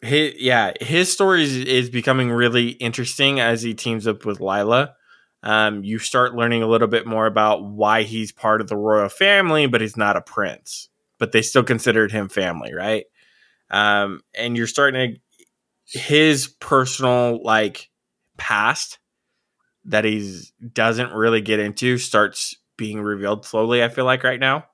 [0.00, 4.94] his, yeah, his story is, is becoming really interesting as he teams up with Lila.
[5.42, 9.08] Um, you start learning a little bit more about why he's part of the royal
[9.08, 10.88] family, but he's not a prince.
[11.18, 13.04] But they still considered him family, right?
[13.70, 17.90] Um, and you're starting to his personal like
[18.36, 18.98] past
[19.84, 23.82] that he's doesn't really get into starts being revealed slowly.
[23.82, 24.66] I feel like right now,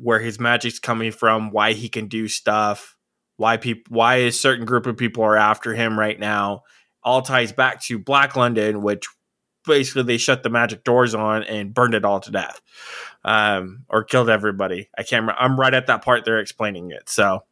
[0.00, 2.96] where his magic's coming from, why he can do stuff,
[3.36, 6.62] why people why a certain group of people are after him right now
[7.02, 9.06] all ties back to black london which
[9.66, 12.60] basically they shut the magic doors on and burned it all to death,
[13.24, 14.88] um, or killed everybody.
[14.96, 15.22] I can't.
[15.22, 15.40] remember.
[15.40, 17.08] I'm right at that part they're explaining it.
[17.08, 17.44] So,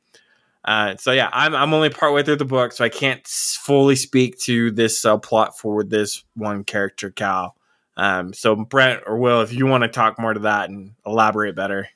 [0.64, 4.38] uh, so yeah, I'm I'm only partway through the book, so I can't fully speak
[4.40, 7.57] to this subplot for this one character, Cal.
[7.96, 11.57] Um, so Brent or Will, if you want to talk more to that and elaborate
[11.57, 11.88] better.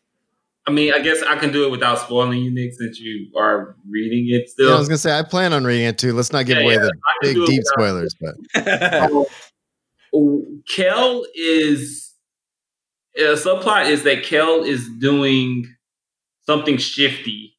[0.66, 3.76] I mean, I guess I can do it without spoiling you, Nick, since you are
[3.88, 4.68] reading it still.
[4.68, 6.12] Yeah, I was gonna say I plan on reading it too.
[6.12, 8.34] Let's not give yeah, away yeah, the big deep spoilers, but
[10.14, 12.01] um, Kell is
[13.16, 15.66] a subplot is that Kell is doing
[16.46, 17.56] something shifty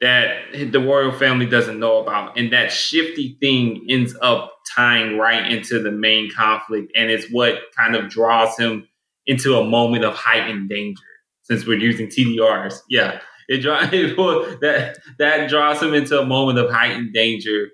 [0.00, 5.50] that the royal family doesn't know about, and that shifty thing ends up tying right
[5.50, 8.86] into the main conflict, and it's what kind of draws him
[9.26, 11.02] into a moment of heightened danger
[11.42, 12.80] since we're using TDRs.
[12.88, 13.90] Yeah, it draws
[14.60, 17.68] that that draws him into a moment of heightened danger,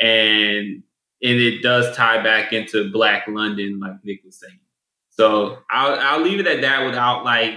[0.00, 0.82] and
[1.22, 4.58] and it does tie back into Black London, like Nick was saying.
[5.16, 7.54] So I'll I'll leave it at that without like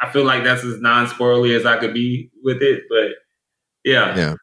[0.00, 3.10] I feel like that's as non spoilery as I could be with it, but
[3.84, 4.34] yeah, yeah.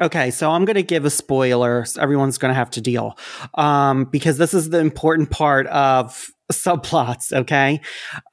[0.00, 1.84] Okay, so I'm going to give a spoiler.
[1.86, 3.16] So everyone's going to have to deal
[3.54, 7.32] um, because this is the important part of subplots.
[7.32, 7.80] Okay,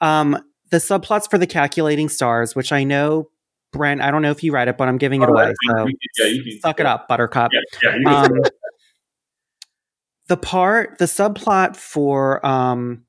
[0.02, 0.38] um,
[0.72, 3.30] the subplots for the calculating stars, which I know,
[3.72, 5.54] Brent, I don't know if you read it, but I'm giving it oh, away.
[5.70, 5.88] So
[6.20, 7.52] yeah, you suck it up, Buttercup.
[7.82, 8.32] Yeah, yeah, um,
[10.28, 13.06] the part, the subplot for um,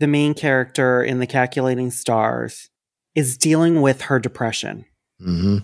[0.00, 2.70] the main character in the calculating stars
[3.14, 4.84] is dealing with her depression.
[5.20, 5.58] Mm-hmm.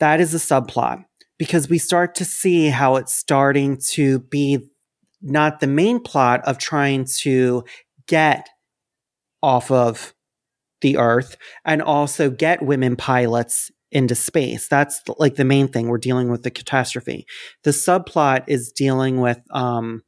[0.00, 1.04] That is a subplot
[1.38, 4.70] because we start to see how it's starting to be
[5.22, 7.64] not the main plot of trying to
[8.06, 8.48] get
[9.42, 10.14] off of
[10.80, 14.66] the earth and also get women pilots into space.
[14.68, 15.88] That's like the main thing.
[15.88, 17.26] We're dealing with the catastrophe.
[17.64, 20.02] The subplot is dealing with um,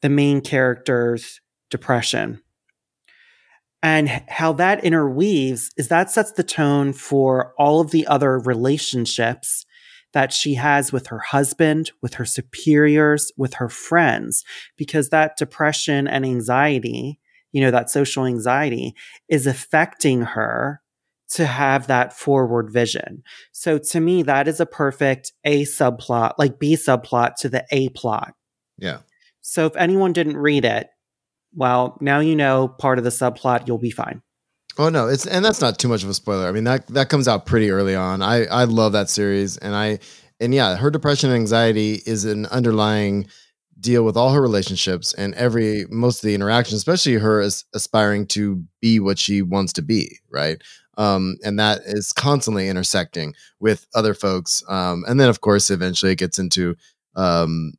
[0.00, 1.41] the main character's
[1.72, 2.40] depression.
[3.82, 9.66] And how that interweaves is that sets the tone for all of the other relationships
[10.12, 14.44] that she has with her husband, with her superiors, with her friends,
[14.76, 17.18] because that depression and anxiety
[17.52, 18.94] you know, that social anxiety
[19.28, 20.80] is affecting her
[21.28, 23.22] to have that forward vision.
[23.52, 27.90] So to me, that is a perfect A subplot, like B subplot to the A
[27.90, 28.34] plot.
[28.78, 28.98] Yeah.
[29.42, 30.88] So if anyone didn't read it,
[31.54, 34.22] well, now you know part of the subplot, you'll be fine.
[34.78, 36.46] Oh no, it's and that's not too much of a spoiler.
[36.46, 38.22] I mean that that comes out pretty early on.
[38.22, 39.98] I I love that series and I
[40.40, 43.28] and yeah, her depression and anxiety is an underlying
[43.82, 48.26] deal with all her relationships and every most of the interactions, especially her as aspiring
[48.28, 50.62] to be what she wants to be, right?
[50.96, 54.62] Um, and that is constantly intersecting with other folks.
[54.68, 56.76] Um, and then, of course, eventually it gets into,
[57.16, 57.72] um,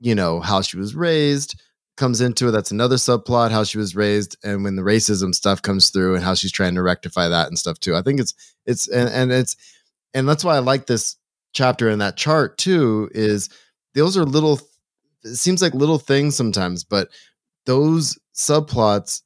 [0.00, 1.60] you know, how she was raised
[1.96, 2.50] comes into it.
[2.52, 6.24] That's another subplot, how she was raised, and when the racism stuff comes through, and
[6.24, 7.94] how she's trying to rectify that and stuff too.
[7.96, 9.56] I think it's it's and, and it's
[10.14, 11.16] and that's why I like this
[11.52, 13.08] chapter and that chart too.
[13.12, 13.48] Is
[13.94, 14.60] those are little
[15.24, 17.08] it seems like little things sometimes, but
[17.64, 19.22] those subplots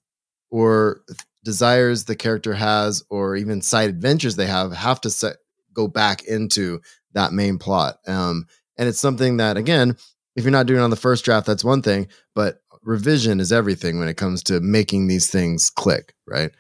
[0.50, 1.02] or
[1.44, 5.36] desires the character has, or even side adventures they have, have to set,
[5.72, 6.80] go back into
[7.12, 7.96] that main plot.
[8.06, 9.96] Um, and it's something that, again,
[10.36, 13.52] if you're not doing it on the first draft, that's one thing, but revision is
[13.52, 16.50] everything when it comes to making these things click, right?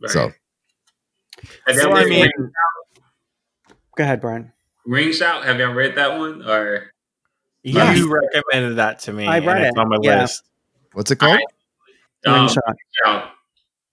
[0.00, 0.10] right.
[0.10, 0.32] So,
[1.72, 2.30] so I mean,
[3.96, 4.52] go ahead, Brian.
[4.86, 5.44] Ring shout.
[5.44, 6.92] Have y'all read that one or?
[7.62, 7.98] Yes.
[7.98, 9.26] You recommended that to me.
[9.26, 9.76] I read it.
[9.76, 10.22] on my yeah.
[10.22, 10.42] list.
[10.92, 11.38] What's it called?
[12.26, 12.48] I, um,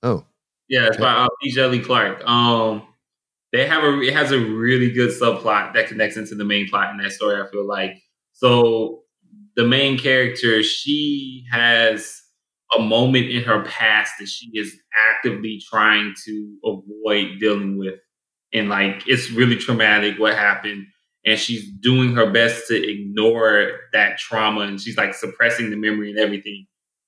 [0.04, 0.26] oh,
[0.69, 1.04] yeah, it's okay.
[1.04, 1.80] by uh, P.
[1.80, 2.26] Clark.
[2.26, 2.84] Um,
[3.52, 6.91] they have a it has a really good subplot that connects into the main plot
[6.91, 7.41] in that story.
[7.41, 8.02] I feel like
[8.34, 9.04] so
[9.57, 12.21] the main character she has
[12.77, 14.77] a moment in her past that she is
[15.11, 17.95] actively trying to avoid dealing with,
[18.53, 20.85] and like it's really traumatic what happened.
[21.25, 24.61] And she's doing her best to ignore that trauma.
[24.61, 26.67] And she's like suppressing the memory and everything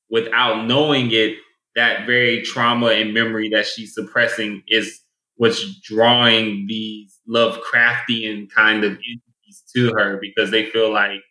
[0.09, 1.37] without knowing it.
[1.75, 4.99] That very trauma and memory that she's suppressing is
[5.35, 11.21] what's drawing these lovecraftian kind of entities to her because they feel like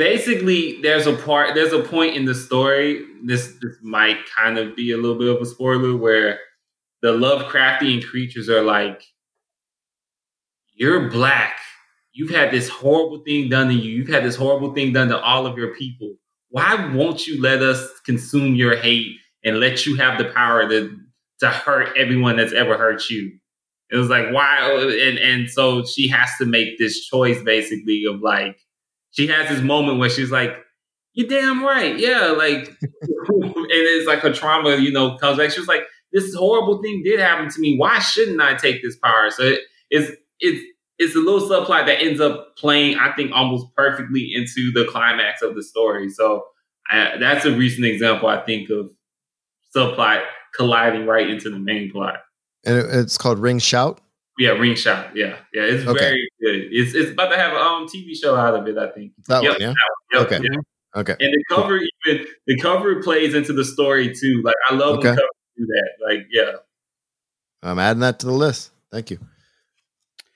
[0.00, 4.74] basically there's a part there's a point in the story this this might kind of
[4.74, 6.38] be a little bit of a spoiler where
[7.02, 9.02] the lovecraftian creatures are like
[10.80, 11.58] you're black.
[12.12, 13.92] You've had this horrible thing done to you.
[13.92, 16.14] You've had this horrible thing done to all of your people.
[16.48, 20.96] Why won't you let us consume your hate and let you have the power to
[21.40, 23.30] to hurt everyone that's ever hurt you?
[23.90, 28.22] It was like why and and so she has to make this choice basically of
[28.22, 28.56] like
[29.10, 30.56] she has this moment where she's like
[31.12, 31.98] You're damn right.
[31.98, 32.68] Yeah, like,
[33.28, 35.50] and it's like her trauma, you know, comes back.
[35.50, 35.82] She was like,
[36.12, 37.76] this horrible thing did happen to me.
[37.76, 39.30] Why shouldn't I take this power?
[39.30, 40.64] So it, it's it's
[40.98, 45.40] it's a little subplot that ends up playing, I think, almost perfectly into the climax
[45.40, 46.10] of the story.
[46.10, 46.44] So
[46.90, 48.90] I, that's a recent example, I think, of
[49.74, 52.16] subplot colliding right into the main plot.
[52.66, 54.00] And it's called Ring Shout.
[54.40, 55.14] Yeah, Ring Shout.
[55.14, 56.00] Yeah, yeah, it's Okay.
[56.00, 56.68] very good.
[56.72, 58.78] It's it's about to have a um, TV show out of it.
[58.78, 59.12] I think.
[59.28, 59.74] That Yep, one, yeah.
[60.14, 60.40] Yep, Okay.
[60.42, 61.00] yeah.
[61.00, 61.12] Okay.
[61.20, 61.76] And the cover
[62.06, 64.40] even the cover plays into the story too.
[64.42, 65.08] Like I love Okay.
[65.08, 65.90] when covers do that.
[66.08, 66.52] Like yeah.
[67.62, 68.70] I'm adding that to the list.
[68.90, 69.18] Thank you.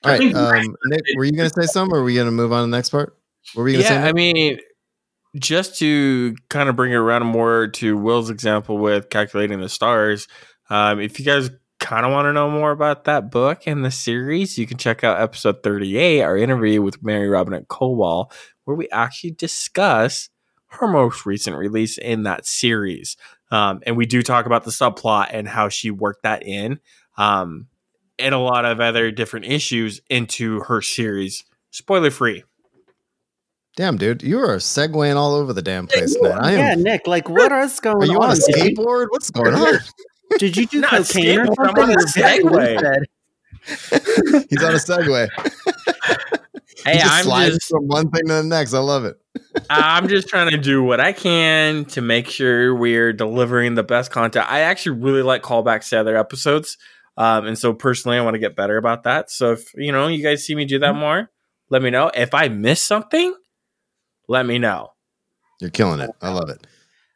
[0.03, 2.31] All right, um, Nick, were you going to say something, or were we going to
[2.31, 3.17] move on to the next part?
[3.55, 3.95] What were you going to say?
[3.95, 4.59] Yeah, I mean,
[5.35, 10.27] just to kind of bring it around more to Will's example with calculating the stars.
[10.69, 11.49] Um, if you guys
[11.85, 15.03] kind of want to know more about that book and the series, you can check
[15.03, 18.31] out episode 38, our interview with Mary Robinette Kowal,
[18.63, 20.29] where we actually discuss
[20.69, 23.17] her most recent release in that series.
[23.51, 26.79] Um, and we do talk about the subplot and how she worked that in,
[27.17, 27.67] um,
[28.17, 31.45] and a lot of other different issues into her series.
[31.69, 32.43] Spoiler free.
[33.75, 36.39] Damn, dude, you are segueing all over the damn place, man.
[36.39, 36.57] I am.
[36.57, 39.07] yeah, Nick, like what is going Are you on a skateboard?
[39.11, 39.75] What's going on?
[40.39, 41.83] Did you do Not cocaine or I'm something?
[41.83, 44.45] on a That's exactly what he Segway.
[44.49, 45.27] He's on a Segway.
[46.83, 48.73] Hey, he just I'm slides just from one thing to the next.
[48.73, 49.15] I love it.
[49.69, 54.11] I'm just trying to do what I can to make sure we're delivering the best
[54.11, 54.45] content.
[54.51, 56.77] I actually really like callbacks to other episodes.
[57.17, 59.31] Um, and so personally I want to get better about that.
[59.31, 61.31] So if you know you guys see me do that more,
[61.69, 62.11] let me know.
[62.13, 63.33] If I miss something,
[64.27, 64.91] let me know.
[65.61, 66.11] You're killing it.
[66.21, 66.67] I love it.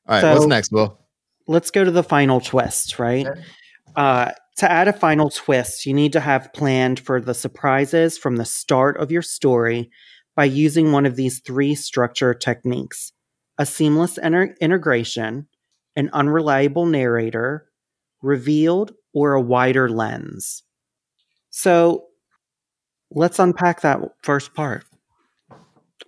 [0.08, 0.98] All right, So- what's next, Will?
[1.50, 3.26] Let's go to the final twist, right?
[3.96, 8.36] Uh, to add a final twist, you need to have planned for the surprises from
[8.36, 9.90] the start of your story
[10.36, 13.12] by using one of these three structure techniques
[13.58, 15.48] a seamless inter- integration,
[15.96, 17.66] an unreliable narrator,
[18.22, 20.64] revealed, or a wider lens.
[21.50, 22.06] So
[23.12, 24.86] let's unpack that first part.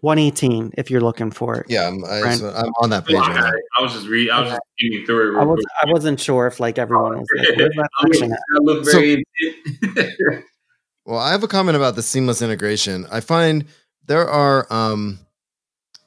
[0.02, 1.68] 118, if you're looking for it.
[1.70, 3.52] Yeah, I'm, I, so I'm on that page right now.
[3.78, 4.34] I was just reading.
[4.34, 5.42] I was just skimming through it.
[5.42, 8.34] I, was, I wasn't sure if like everyone was like, where's that I look, section
[8.34, 8.40] at?
[8.40, 9.24] I look very.
[9.42, 10.46] intent.
[11.04, 13.08] Well, I have a comment about the seamless integration.
[13.12, 13.66] I find
[14.06, 15.20] there are um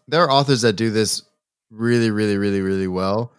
[0.06, 1.22] there are authors that do this
[1.70, 3.32] really, really, really, really well.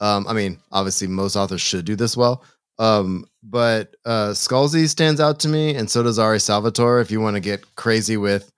[0.00, 2.42] Um, I mean, obviously most authors should do this well.
[2.78, 6.40] Um, but uh Scalzi stands out to me, and so does R.A.
[6.40, 7.00] Salvatore.
[7.00, 8.50] If you want to get crazy with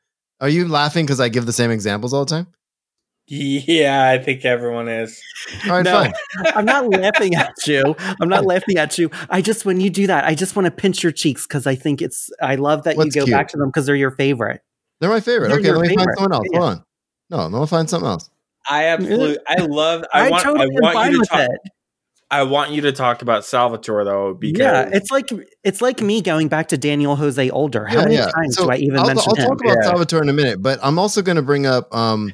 [0.45, 2.47] are you laughing because I give the same examples all the time?
[3.27, 5.19] Yeah, I think everyone is.
[5.65, 5.93] All right, No.
[6.05, 6.13] fine.
[6.55, 7.97] I'm not laughing at you.
[8.21, 9.11] I'm not laughing at you.
[9.31, 11.75] I just when you do that, I just want to pinch your cheeks because I
[11.75, 12.31] think it's.
[12.43, 13.35] I love that What's you go cute?
[13.35, 14.61] back to them because they're your favorite.
[15.01, 15.49] They're my favorite.
[15.49, 16.19] They're okay, let me find favorite.
[16.19, 16.47] someone else.
[16.53, 16.59] Yeah.
[16.61, 16.85] Hold on.
[17.31, 18.29] No, let me find something else.
[18.69, 21.41] I absolutely I love I, want totally I am want fine you to with talk
[21.41, 21.51] it.
[22.31, 25.31] I want you to talk about Salvatore though because Yeah, it's like
[25.63, 27.87] it's like me going back to Daniel Jose Older.
[27.87, 28.31] How Yeah, many yeah.
[28.31, 29.49] times So do I even I'll, mention I'll him?
[29.49, 29.83] talk about Yeah.
[29.91, 32.33] Salvatore in a minute, but I'm also going to bring up um,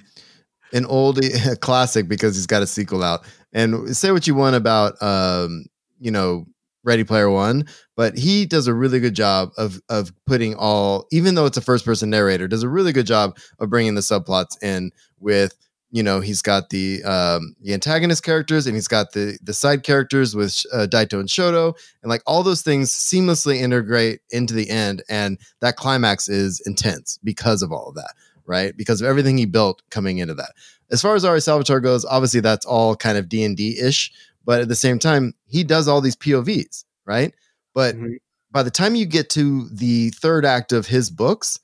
[0.72, 1.20] an old
[1.61, 3.26] classic because he's got a sequel out.
[3.53, 5.64] And say what you want about um,
[5.99, 6.47] you know
[6.84, 7.66] Ready Player One,
[7.97, 11.62] but he does a really good job of of putting all, even though it's a
[11.62, 15.55] first person narrator, does a really good job of bringing the subplots in with.
[15.93, 19.82] You know, he's got the um, the antagonist characters, and he's got the the side
[19.82, 24.70] characters with uh, Daito and Shoto, and like all those things seamlessly integrate into the
[24.70, 28.12] end and that climax is intense because of all of that
[28.47, 28.76] right?
[28.76, 30.51] Because of everything he built coming into that.
[30.91, 31.41] As far as R.A.
[31.41, 34.11] Salvatore goes obviously that's all kind of d&d-ish
[34.45, 37.32] but at the same time he does all these povs right?
[37.74, 38.16] But Mhm.
[38.51, 41.61] by the time you get to the third act of his books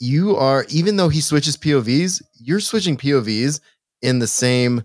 [0.00, 3.60] you are even though he switches povs you're switching povs
[4.02, 4.82] in the same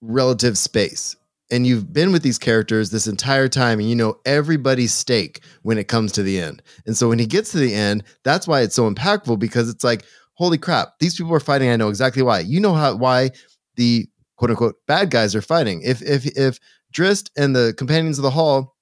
[0.00, 1.16] relative space.
[1.50, 5.78] And you've been with these characters this entire time and you know everybody's stake when
[5.78, 6.62] it comes to the end.
[6.86, 9.84] And so when he gets to the end that's why it's so impactful because it's
[9.84, 10.04] like
[10.34, 11.70] holy crap these people are fighting.
[11.70, 12.40] I know exactly why.
[12.40, 13.30] You know how why
[13.76, 14.06] the
[14.36, 15.82] quote unquote bad guys are fighting.
[15.82, 16.58] If if if
[16.92, 18.76] Drizzt and the companions of the hall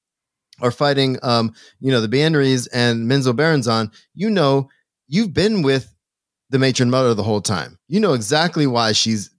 [0.61, 4.69] are fighting um you know the Banderies and Menzoberranzan you know
[5.09, 5.93] you've been with
[6.51, 7.79] the matron mother the whole time.
[7.89, 9.31] You know exactly why she's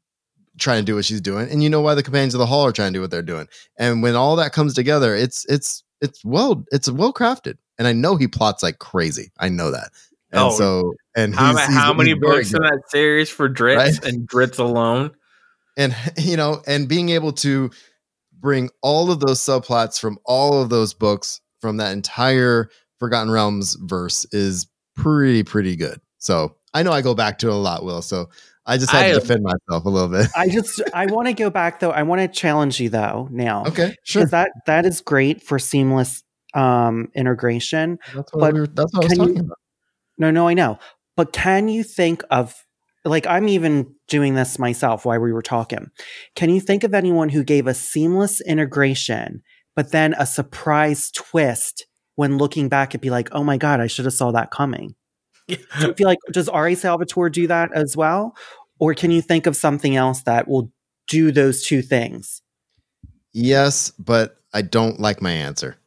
[0.60, 2.66] trying to do what she's doing and you know why the companions of the hall
[2.66, 3.48] are trying to do what they're doing.
[3.78, 7.58] And when all that comes together it's it's it's well it's well crafted.
[7.78, 9.32] And i know he plots like crazy.
[9.40, 9.92] I know that.
[10.32, 13.78] And Oh, so and how, he's- how he's- many books in that series for Drizzt
[13.78, 14.04] Right?
[14.06, 15.12] and Drizzt alone?
[15.78, 17.70] and you know and being able to
[18.40, 23.76] bring all of those subplots from all of those books from that entire forgotten realms
[23.82, 24.66] verse is
[24.98, 28.28] pretty pretty good so i know i go back to it a lot will so
[28.70, 30.28] I just had I- to defend myself a little bit.
[30.36, 31.92] I just I want to go back though.
[31.92, 33.64] I want to challenge you though now.
[33.66, 34.26] Okay, sure.
[34.26, 36.22] That that is great for seamless
[36.54, 37.98] um integration.
[38.14, 39.58] That's what, but we were, that's what I was can you- talking about.
[40.18, 40.80] No, no, I know.
[41.16, 42.56] But can you think of
[43.06, 45.90] like I'm even doing this myself while we were talking.
[46.36, 49.44] Can you think of anyone who gave a seamless integration,
[49.78, 51.86] but then a surprise twist
[52.18, 54.96] when looking back and be like, oh my God, I should have saw that coming?
[55.48, 56.76] Do you feel like does R.A.
[56.76, 58.36] Salvatore do that as well?
[58.80, 60.72] Or can you think of something else that will
[61.08, 62.42] do those two things?
[63.34, 65.78] Yes, but I don't like my answer.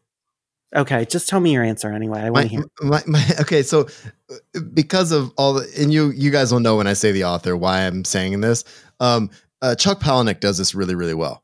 [0.75, 2.21] Okay, just tell me your answer anyway.
[2.21, 2.65] I want to hear.
[2.81, 3.89] my, my, okay, so
[4.31, 7.25] uh, because of all the, and you you guys will know when I say the
[7.25, 8.65] author why I'm saying this.
[9.01, 9.31] Um,
[9.63, 11.43] uh, Chuck Palahniuk does this really really well.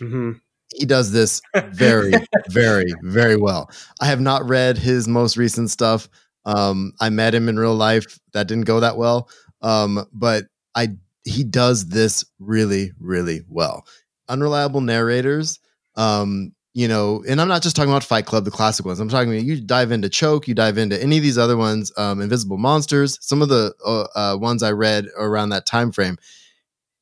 [0.00, 0.40] Mhm.
[0.76, 1.40] He does this
[1.72, 2.12] very
[2.48, 3.70] very very well.
[4.00, 6.08] I have not read his most recent stuff.
[6.44, 8.18] Um, I met him in real life.
[8.32, 9.28] That didn't go that well.
[9.60, 10.44] Um, but
[10.74, 13.86] I he does this really really well.
[14.28, 15.60] Unreliable narrators.
[15.96, 18.98] Um, you know, and I'm not just talking about Fight Club, the classic ones.
[18.98, 21.92] I'm talking about you dive into Choke, you dive into any of these other ones,
[21.98, 26.16] um, Invisible Monsters, some of the uh, uh, ones I read around that time frame.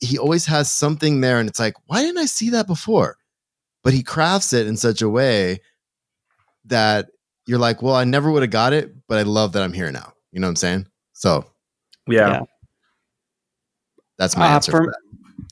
[0.00, 3.16] He always has something there, and it's like, why didn't I see that before?
[3.82, 5.60] But he crafts it in such a way
[6.66, 7.08] that
[7.46, 9.90] you're like, well, I never would have got it, but I love that I'm here
[9.90, 10.12] now.
[10.32, 10.86] You know what I'm saying?
[11.14, 11.44] So
[12.06, 12.28] Yeah.
[12.28, 12.40] Yeah.
[14.18, 14.72] that's my Uh, answer.
[14.72, 14.98] for- for that.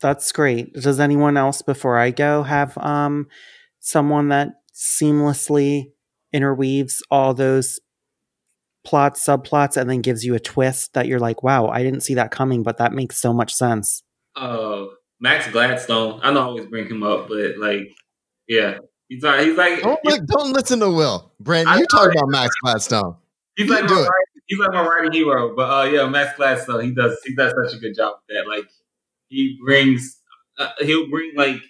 [0.00, 0.72] That's great.
[0.74, 3.26] Does anyone else before I go have um
[3.80, 5.90] someone that seamlessly
[6.32, 7.80] interweaves all those
[8.84, 12.14] plots, subplots, and then gives you a twist that you're like, wow, I didn't see
[12.14, 14.02] that coming, but that makes so much sense.
[14.36, 14.84] Uh,
[15.20, 16.20] Max Gladstone.
[16.22, 17.88] I know I always bring him up, but like,
[18.48, 18.78] yeah,
[19.08, 21.32] he's like he's like Don't, li- don't listen to Will.
[21.40, 23.16] Brandon, you talk about Max Gladstone.
[23.56, 24.08] he's like my writing,
[24.46, 25.54] he's like my writing hero.
[25.54, 26.84] But uh, yeah, Max Gladstone.
[26.84, 28.48] He does he does such a good job with that.
[28.48, 28.64] Like
[29.28, 30.20] he brings
[30.58, 31.60] uh, he'll bring like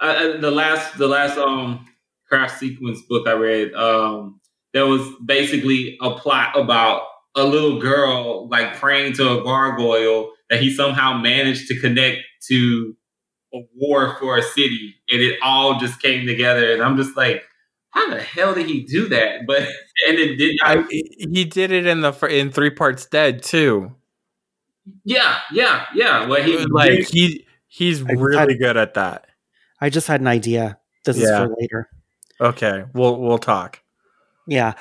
[0.00, 1.86] uh, the last the last um
[2.28, 3.72] craft sequence book I read.
[3.74, 4.40] Um,
[4.72, 7.02] there was basically a plot about
[7.34, 12.94] a little girl like praying to a gargoyle that he somehow managed to connect to
[13.54, 16.72] a war for a city, and it all just came together.
[16.72, 17.44] And I'm just like,
[17.90, 19.40] how the hell did he do that?
[19.46, 19.62] But
[20.08, 20.78] and it did not.
[20.78, 23.94] I, he did it in the in three parts dead too.
[25.04, 26.26] yeah, yeah, yeah.
[26.26, 29.26] Well, he like he he's I- really good at that.
[29.80, 30.78] I just had an idea.
[31.04, 31.42] This Yeah.
[31.42, 31.88] is for later.
[32.40, 33.80] Okay, we'll we'll talk.
[34.46, 34.74] Yeah.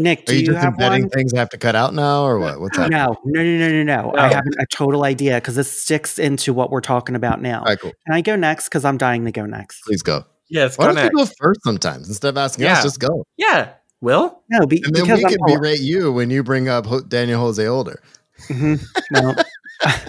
[0.00, 1.10] Nick, Are do you you, just have embedding one?
[1.10, 2.60] things I have to cut out now, or what?
[2.60, 2.98] What's happening?
[2.98, 4.14] No, no, no, no, no, no.
[4.18, 7.60] I have a total idea because this sticks into what we're talking about now.
[7.60, 7.92] All right, cool.
[8.06, 8.68] Can I go next?
[8.68, 9.82] Because I'm dying to go next.
[9.84, 10.24] Please go.
[10.48, 12.72] Yes, Why go don't you go first sometimes instead of asking Yeah.
[12.78, 12.82] us?
[12.82, 14.42] Just go, Yeah, Will.
[14.50, 17.40] No, be, and then because we I'm can berate you when you bring up Daniel
[17.40, 18.02] Jose Older.
[18.48, 18.82] Mhm.
[19.12, 19.34] No.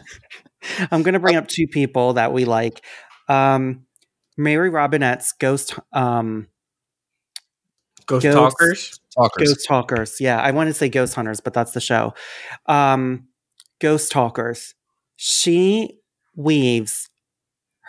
[0.91, 2.81] I'm going to bring up two people that we like.
[3.27, 3.85] Um,
[4.37, 6.47] Mary Robinette's Ghost um,
[8.05, 8.99] Ghost, Ghost- Talkers.
[9.15, 9.49] Talkers.
[9.49, 10.21] Ghost Talkers.
[10.21, 12.13] Yeah, I want to say Ghost Hunters, but that's the show.
[12.67, 13.27] Um,
[13.79, 14.73] Ghost Talkers.
[15.15, 15.99] She
[16.35, 17.09] weaves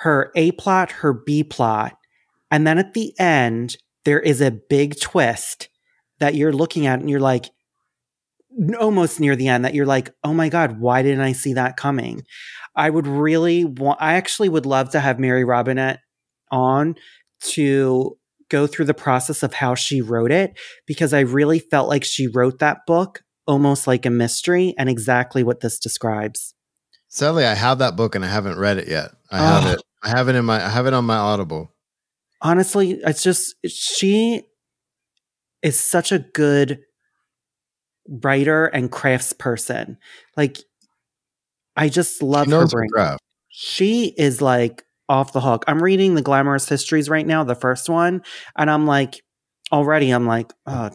[0.01, 1.97] her A plot, her B plot,
[2.51, 5.68] and then at the end, there is a big twist
[6.18, 7.51] that you're looking at and you're like,
[8.79, 11.77] almost near the end, that you're like, oh my God, why didn't I see that
[11.77, 12.25] coming?
[12.77, 16.01] I would really want, I actually would love to have Mary Robinette
[16.51, 16.97] on
[17.41, 18.18] to
[18.53, 20.53] go through the process of how she wrote it
[20.87, 25.43] because I really felt like she wrote that book almost like a mystery and exactly
[25.43, 26.55] what this describes.
[27.09, 29.11] Sadly, I have that book and I haven't read it yet.
[29.31, 29.73] I have Oh.
[29.73, 29.83] it.
[30.05, 30.65] I have it in my.
[30.65, 31.73] I have it on my Audible.
[32.41, 34.43] Honestly, it's just she
[35.63, 36.81] is such a good
[38.09, 39.97] writer and craftsperson.
[40.37, 40.59] Like
[41.77, 43.17] I just love She her brain.
[43.49, 45.65] she is like off the hook.
[45.69, 48.23] I'm reading the Glamourist Histories right now, the first one,
[48.57, 49.23] and I'm like
[49.71, 50.91] already I'm like, oh,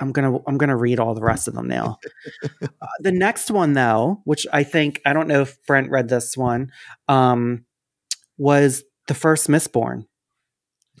[0.00, 1.98] I'm gonna I'm gonna read all the rest of them now.
[2.62, 2.68] uh,
[3.00, 6.70] the next one though, which I think I don't know if Brent read this one,
[7.08, 7.64] um,
[8.38, 10.04] was the first Mistborn.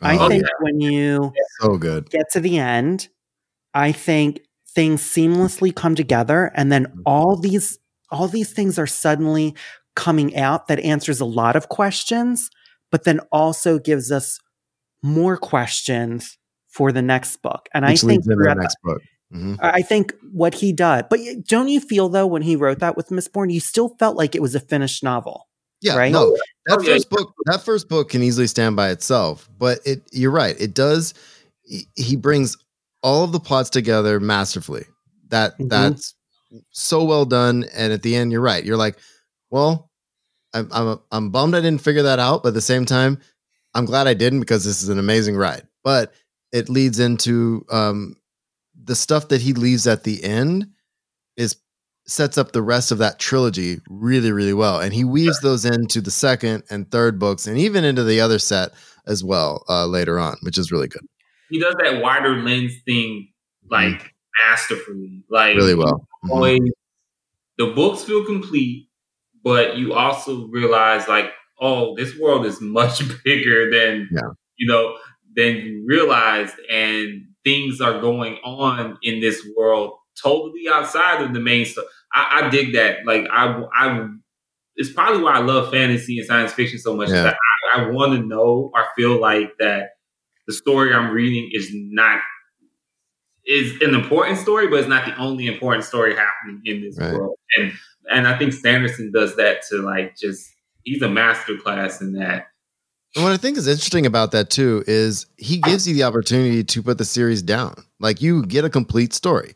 [0.00, 0.48] I Oh, think yeah.
[0.60, 2.10] when you so good.
[2.10, 3.08] get to the end,
[3.74, 4.40] I think
[4.74, 7.78] things seamlessly come together and then all these
[8.10, 9.54] all these things are suddenly
[9.94, 12.50] coming out that answers a lot of questions,
[12.92, 14.38] but then also gives us
[15.02, 16.38] more questions
[16.68, 17.68] for the next book.
[17.74, 19.02] And Which I think leads into the next book.
[19.34, 19.58] Mhm.
[19.60, 21.18] I I think what he did, but
[21.48, 24.34] don't you feel though when he wrote that with Miss Mistborn, you still felt like
[24.36, 25.48] it was a finished novel?
[25.80, 26.12] Yeah, Right?
[26.12, 26.30] no,
[26.66, 26.92] that Oh, yeah.
[26.94, 29.48] first book, that first book can easily stand by itself.
[29.58, 31.12] But it, you're right, it does.
[31.62, 32.56] He, he brings
[33.02, 34.84] all of the plots together masterfully.
[35.30, 35.70] That Mhm.
[35.70, 36.14] that's
[36.70, 37.64] so well done.
[37.74, 38.62] And at the end, you're right.
[38.64, 38.96] You're like,
[39.50, 39.90] well,
[40.54, 43.18] I'm I'm I'm bummed I didn't figure that out, but at the same time,
[43.74, 45.66] I'm glad I didn't because this is an amazing ride.
[45.82, 46.12] But
[46.52, 48.16] it leads into um,
[48.84, 50.68] the stuff that he leaves at the end
[51.36, 51.56] is
[52.06, 55.50] sets up the rest of that trilogy really really well and he weaves yeah.
[55.50, 58.72] those into the second and third books and even into the other set
[59.06, 61.06] as well uh, later on which is really good
[61.48, 63.28] he does that wider lens thing
[63.70, 64.10] like mm.
[64.44, 66.32] masterfully like really well mm-hmm.
[66.32, 66.60] always,
[67.56, 68.88] the books feel complete
[69.42, 71.30] but you also realize like
[71.60, 74.28] oh this world is much bigger than yeah.
[74.56, 74.96] you know
[75.34, 81.40] than you realized and things are going on in this world totally outside of the
[81.40, 81.84] main stuff.
[82.12, 83.06] I, I dig that.
[83.06, 84.08] Like I, I,
[84.76, 87.10] it's probably why I love fantasy and science fiction so much.
[87.10, 87.34] Yeah.
[87.74, 89.90] I, I want to know or feel like that
[90.46, 92.20] the story I'm reading is not
[93.44, 97.12] is an important story, but it's not the only important story happening in this right.
[97.12, 97.36] world.
[97.56, 97.72] And
[98.10, 100.50] and I think Sanderson does that to like just
[100.84, 102.46] he's a master class in that.
[103.14, 106.64] And what I think is interesting about that too is he gives you the opportunity
[106.64, 107.74] to put the series down.
[108.00, 109.54] Like you get a complete story.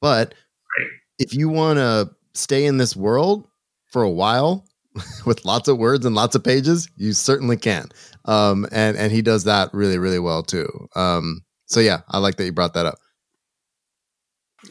[0.00, 0.34] But
[0.78, 0.88] right.
[1.18, 3.48] if you want to stay in this world
[3.86, 4.66] for a while
[5.26, 7.88] with lots of words and lots of pages, you certainly can.
[8.26, 10.68] Um, and and he does that really really well too.
[10.94, 12.98] Um, so yeah, I like that you brought that up.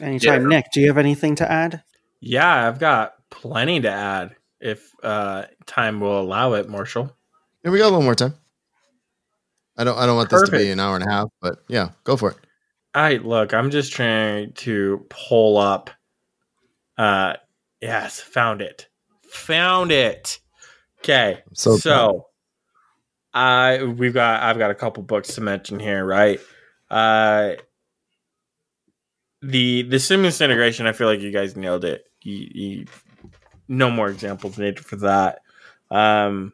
[0.00, 0.48] Anytime, yeah.
[0.48, 0.66] Nick.
[0.72, 1.82] Do you have anything to add?
[2.20, 7.14] Yeah, I've got plenty to add if uh, time will allow it, Marshall.
[7.64, 8.34] Yeah, we got a little more time.
[9.76, 10.50] I don't I don't want Perfect.
[10.50, 12.36] this to be an hour and a half, but yeah, go for it.
[12.94, 15.90] I look, I'm just trying to pull up
[16.96, 17.34] uh
[17.80, 18.88] yes, found it.
[19.30, 20.40] Found it.
[20.98, 21.42] Okay.
[21.52, 22.26] So, so
[23.32, 26.40] I we've got I've got a couple books to mention here, right?
[26.90, 27.52] Uh
[29.42, 32.04] the the seamless integration, I feel like you guys nailed it.
[32.24, 32.86] You, you
[33.68, 35.40] no more examples needed for that.
[35.90, 36.52] Um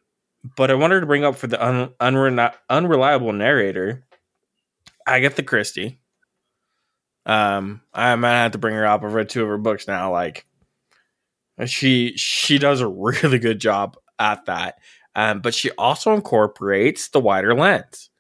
[0.57, 4.05] but I wanted to bring up for the un, unre- unreliable narrator,
[5.07, 6.01] Agatha Christie.
[7.27, 9.03] Um, I might have to bring her up.
[9.03, 10.13] I've read two of her books now.
[10.13, 10.47] Like,
[11.67, 14.79] she she does a really good job at that.
[15.17, 18.11] Um, but she also incorporates the wider lens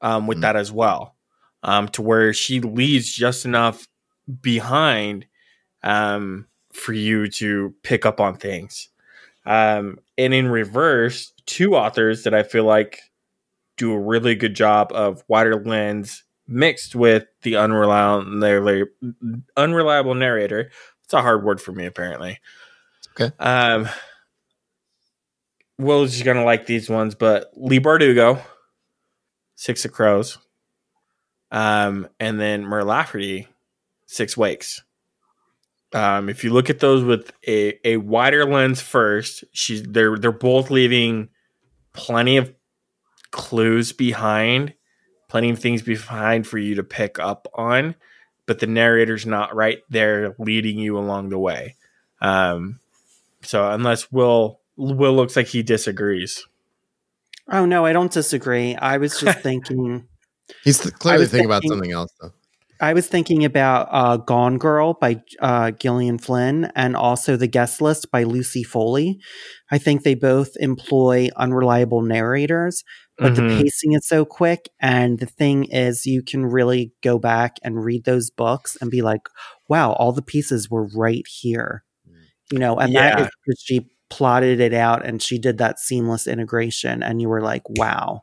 [0.00, 0.42] um, with mm-hmm.
[0.42, 1.16] that as well,
[1.62, 3.86] um, to where she leaves just enough
[4.40, 5.26] behind
[5.82, 6.46] um,
[6.76, 8.88] for you to pick up on things.
[9.44, 13.00] Um, and in reverse, two authors that I feel like
[13.76, 18.84] do a really good job of wider lens mixed with the unreliable
[19.56, 20.70] unreliable narrator.
[21.04, 22.40] It's a hard word for me, apparently.
[23.18, 23.34] Okay.
[23.38, 23.88] Um,
[25.78, 28.42] Will is gonna like these ones, but Leigh Bardugo,
[29.56, 30.38] Six of Crows,
[31.50, 33.48] um, and then Mur Lafferty,
[34.06, 34.82] Six Wakes.
[35.92, 40.32] Um, if you look at those with a, a wider lens first, she's they're they're
[40.32, 41.28] both leaving
[41.92, 42.52] plenty of
[43.30, 44.74] clues behind
[45.28, 47.94] plenty of things behind for you to pick up on,
[48.46, 51.76] but the narrator's not right there leading you along the way.
[52.20, 52.80] Um,
[53.42, 56.46] so unless Will Will looks like he disagrees.
[57.48, 58.74] Oh no, I don't disagree.
[58.76, 60.06] I was just thinking.
[60.62, 62.32] He's clearly thinking, thinking about something else though.
[62.80, 67.80] I was thinking about uh, Gone Girl by uh, Gillian Flynn and also The Guest
[67.80, 69.18] List by Lucy Foley.
[69.70, 72.84] I think they both employ unreliable narrators,
[73.16, 73.48] but mm-hmm.
[73.48, 74.68] the pacing is so quick.
[74.80, 79.02] And the thing is, you can really go back and read those books and be
[79.02, 79.22] like,
[79.68, 81.84] wow, all the pieces were right here.
[82.52, 83.16] You know, and yeah.
[83.16, 87.02] that is because she plotted it out and she did that seamless integration.
[87.02, 88.22] And you were like, wow.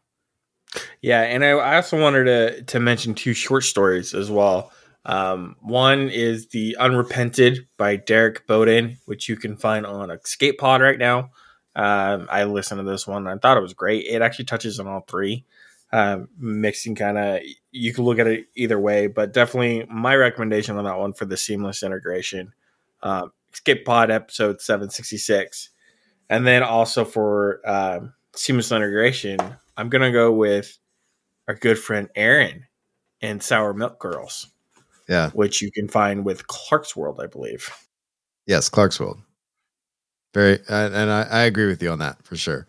[1.01, 4.71] Yeah, and I, I also wanted to to mention two short stories as well.
[5.05, 10.81] Um, one is the Unrepented by Derek Bowden, which you can find on Escape Pod
[10.81, 11.31] right now.
[11.75, 13.27] Um, I listened to this one.
[13.27, 14.05] I thought it was great.
[14.05, 15.45] It actually touches on all three,
[15.91, 17.41] um, mixing kind of.
[17.71, 21.25] You can look at it either way, but definitely my recommendation on that one for
[21.25, 22.53] the seamless integration.
[23.01, 25.69] Um, Escape Pod episode seven sixty six,
[26.29, 29.39] and then also for um, seamless integration,
[29.77, 30.77] I'm gonna go with
[31.47, 32.65] our good friend Erin
[33.21, 34.47] and Sour Milk Girls.
[35.07, 37.69] Yeah, which you can find with Clarkesworld, I believe.
[38.47, 39.19] Yes, Clarkesworld.
[40.33, 42.65] Very, and I, I agree with you on that for sure.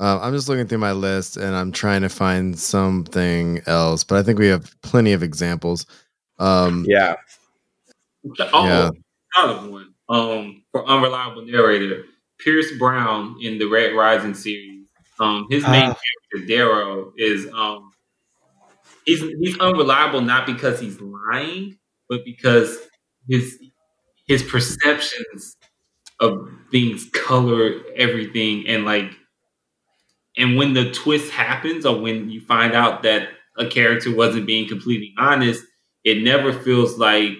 [0.00, 4.18] Uh, I'm just looking through my list and I'm trying to find something else, but
[4.18, 5.86] I think we have plenty of examples.
[6.38, 7.14] Um, yeah.
[8.52, 8.90] Oh, yeah.
[9.36, 9.94] another one.
[10.08, 12.04] Um, for unreliable narrator,
[12.38, 14.86] Pierce Brown in the Red Rising series.
[15.20, 15.94] Um, his main uh,
[16.34, 17.90] character Darrow is um,
[19.06, 21.78] he's he's unreliable not because he's lying,
[22.08, 22.78] but because
[23.28, 23.58] his
[24.26, 25.56] his perceptions
[26.20, 29.10] of things color everything and like
[30.36, 34.68] and when the twist happens or when you find out that a character wasn't being
[34.68, 35.64] completely honest,
[36.04, 37.32] it never feels like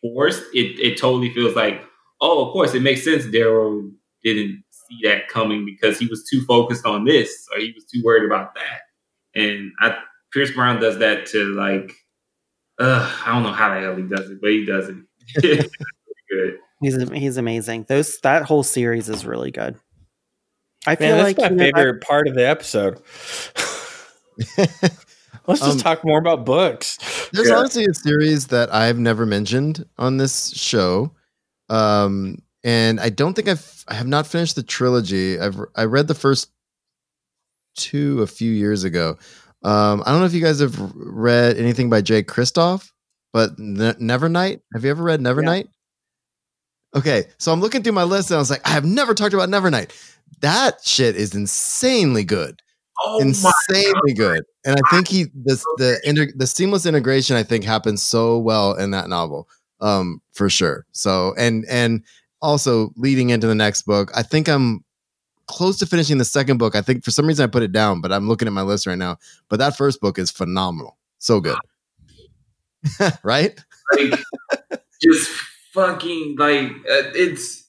[0.00, 0.42] forced.
[0.54, 1.82] It it totally feels like,
[2.20, 3.24] oh, of course, it makes sense.
[3.26, 3.90] Darrow
[4.24, 4.61] didn't
[4.92, 8.24] see that coming because he was too focused on this or he was too worried
[8.24, 8.80] about that.
[9.34, 9.96] And I,
[10.32, 11.92] Pierce Brown does that to like,
[12.78, 15.70] uh, I don't know how the hell he does it, but he does it.
[16.30, 16.58] good.
[16.80, 17.86] He's he's amazing.
[17.88, 19.76] Those that whole series is really good.
[20.86, 23.00] I feel Man, like that's my favorite know, part of the episode.
[25.46, 26.98] Let's just um, talk more about books.
[27.32, 27.56] There's yeah.
[27.56, 31.12] honestly a series that I've never mentioned on this show.
[31.68, 35.38] Um, and I don't think I've I have not finished the trilogy.
[35.38, 36.50] I've I read the first
[37.76, 39.16] two a few years ago.
[39.62, 42.90] Um, I don't know if you guys have read anything by Jay Kristoff,
[43.32, 44.60] but ne- Nevernight.
[44.74, 45.64] Have you ever read Nevernight?
[45.64, 46.98] Yeah.
[46.98, 49.32] Okay, so I'm looking through my list and I was like, I have never talked
[49.34, 49.92] about Nevernight.
[50.40, 52.60] That shit is insanely good.
[53.04, 54.44] Oh insanely good.
[54.64, 58.74] And I think he this the inter, the seamless integration I think happens so well
[58.74, 59.48] in that novel.
[59.80, 60.84] Um, for sure.
[60.92, 62.02] So and and
[62.42, 64.84] also leading into the next book, I think I'm
[65.46, 66.74] close to finishing the second book.
[66.76, 68.86] I think for some reason I put it down, but I'm looking at my list
[68.86, 69.18] right now.
[69.48, 70.98] But that first book is phenomenal.
[71.18, 71.58] So good.
[73.22, 73.58] right?
[73.96, 74.20] Like
[75.00, 75.30] just
[75.72, 77.62] fucking like uh, it's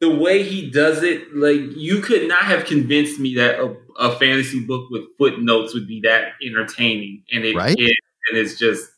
[0.00, 4.16] the way he does it, like you could not have convinced me that a, a
[4.16, 7.76] fantasy book with footnotes would be that entertaining, and it, right?
[7.78, 7.96] It,
[8.28, 8.88] and it's just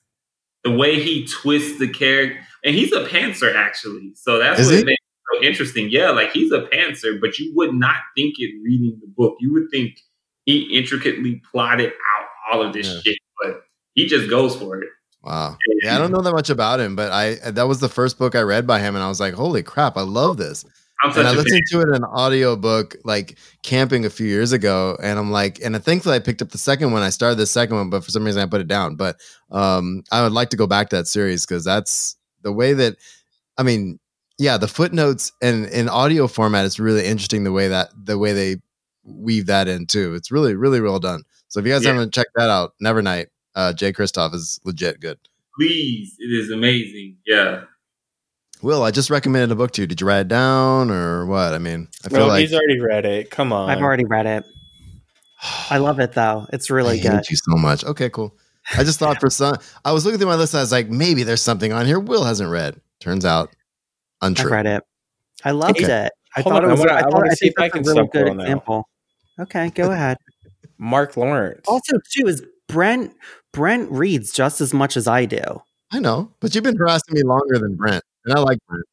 [0.65, 4.87] the way he twists the character, and he's a pantser actually, so that's Is what
[4.87, 5.89] makes it so interesting.
[5.91, 9.37] Yeah, like he's a pantser, but you would not think it reading the book.
[9.41, 9.99] You would think
[10.45, 13.01] he intricately plotted out all of this yeah.
[13.05, 13.63] shit, but
[13.95, 14.89] he just goes for it.
[15.23, 15.57] Wow.
[15.83, 18.35] Yeah, I don't know that much about him, but I that was the first book
[18.35, 20.65] I read by him, and I was like, "Holy crap, I love this!"
[21.05, 21.81] And I listened fan.
[21.81, 25.61] to it in an audio book like camping a few years ago, and I'm like,
[25.63, 27.03] and I think that I picked up the second one.
[27.03, 28.97] I started the second one, but for some reason I put it down.
[28.97, 32.73] But um, I would like to go back to that series because that's the way
[32.75, 32.97] that,
[33.59, 33.99] I mean,
[34.39, 37.45] yeah, the footnotes and in audio format is really interesting.
[37.45, 38.57] The way that the way they
[39.05, 41.23] weave that in too, it's really really well done.
[41.49, 41.93] So if you guys yeah.
[41.93, 45.19] haven't checked that out, Nevernight, uh, Jay Kristoff is legit good.
[45.59, 47.19] Please, it is amazing.
[47.27, 47.65] Yeah.
[48.63, 49.87] Will, I just recommended a book to you.
[49.87, 51.53] Did you write it down or what?
[51.53, 53.31] I mean, I feel no, like he's already read it.
[53.31, 54.45] Come on, I've already read it.
[55.71, 56.47] I love it though.
[56.53, 57.13] It's really I good.
[57.13, 57.85] Hate you so much.
[57.85, 58.37] Okay, cool.
[58.77, 60.55] I just thought for some, I was looking through my list.
[60.55, 62.81] I was like, maybe there's something on here Will hasn't read.
[63.01, 63.51] Turns out,
[64.21, 64.51] untrue.
[64.51, 64.83] I read it.
[65.45, 66.07] I loved okay.
[66.07, 66.13] it.
[66.37, 66.81] I Hold thought on, it was.
[66.83, 68.89] I, wanna, I, thought, I, I see if I can a really good example.
[69.37, 69.43] Now.
[69.43, 70.19] Okay, go ahead.
[70.79, 71.63] Mark Lawrence.
[71.67, 73.13] Also, too, is Brent.
[73.53, 75.43] Brent reads just as much as I do.
[75.91, 78.03] I know, but you've been harassing me longer than Brent.
[78.25, 78.85] And I like Brent.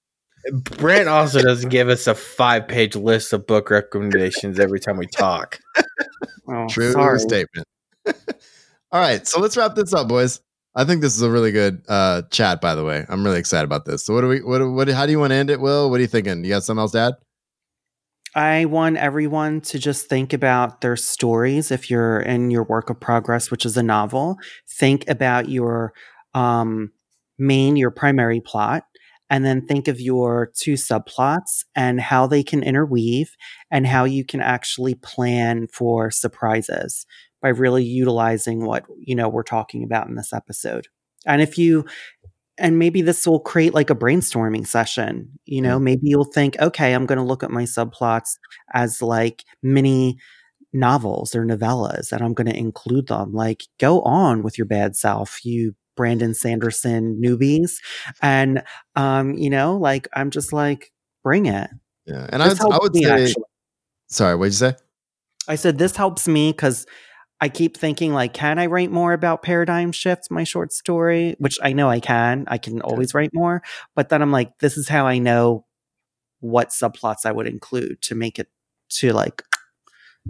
[0.77, 5.07] Brent also doesn't give us a five page list of book recommendations every time we
[5.07, 5.59] talk.
[6.51, 7.19] Oh, True sorry.
[7.19, 7.67] statement.
[8.91, 10.41] All right, so let's wrap this up, boys.
[10.75, 12.59] I think this is a really good uh, chat.
[12.59, 14.03] By the way, I'm really excited about this.
[14.03, 14.41] So, what do we?
[14.41, 14.67] What?
[14.67, 14.87] What?
[14.89, 15.91] How do you want to end it, Will?
[15.91, 16.43] What are you thinking?
[16.43, 17.13] You got something else to add?
[18.35, 21.71] I want everyone to just think about their stories.
[21.71, 25.93] If you're in your work of progress, which is a novel, think about your
[26.33, 26.91] um,
[27.37, 28.85] main, your primary plot,
[29.29, 33.35] and then think of your two subplots and how they can interweave
[33.71, 37.05] and how you can actually plan for surprises
[37.41, 40.87] by really utilizing what you know we're talking about in this episode.
[41.25, 41.85] And if you
[42.57, 45.85] and maybe this will create like a brainstorming session you know mm-hmm.
[45.85, 48.31] maybe you'll think okay i'm going to look at my subplots
[48.73, 50.17] as like mini
[50.73, 53.33] novels or novellas and i'm going to include them.
[53.33, 55.43] Like go on with your bad self.
[55.43, 57.73] You Brandon Sanderson newbies.
[58.21, 58.63] And,
[58.95, 60.93] um, you know, like, I'm just like,
[61.25, 61.69] bring it.
[62.05, 62.25] Yeah.
[62.29, 63.43] And I would, I would, say, actually.
[64.07, 64.75] sorry, what'd you say?
[65.49, 66.85] I said, this helps me because
[67.41, 71.35] I keep thinking, like, can I write more about paradigm shifts, my short story?
[71.37, 72.45] Which I know I can.
[72.47, 73.61] I can always write more.
[73.93, 75.65] But then I'm like, this is how I know
[76.39, 78.47] what subplots I would include to make it
[78.91, 79.43] to like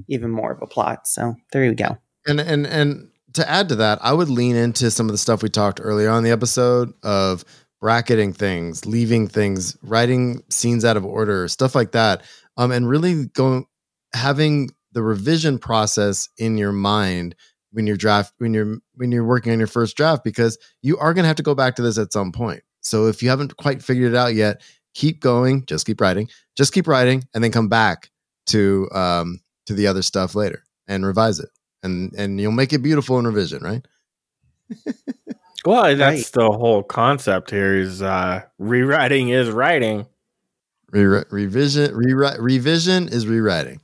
[0.08, 1.08] even more of a plot.
[1.08, 2.00] So there you go.
[2.26, 5.44] And and and to add to that, I would lean into some of the stuff
[5.44, 7.44] we talked earlier on the episode of
[7.80, 12.24] bracketing things, leaving things, writing scenes out of order, stuff like that.
[12.58, 13.66] Um, and really going
[14.14, 17.36] having the revision process in your mind
[17.72, 21.14] when you're draft when you're when you're working on your first draft because you are
[21.14, 22.62] going to have to go back to this at some point.
[22.82, 24.62] So if you haven't quite figured it out yet,
[24.94, 26.28] keep going, just keep writing,
[26.58, 28.10] just keep writing, and then come back
[28.48, 31.50] to um, to the other stuff later and revise it
[31.84, 33.86] and and you'll make it beautiful in revision, right?
[35.66, 36.32] well, that's right.
[36.34, 40.06] the whole concept here is uh rewriting is writing.
[40.92, 43.80] Re- revision, rewrite, revision is rewriting.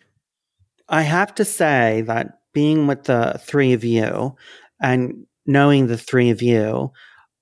[0.89, 4.35] I have to say that being with the three of you
[4.81, 6.91] and knowing the three of you,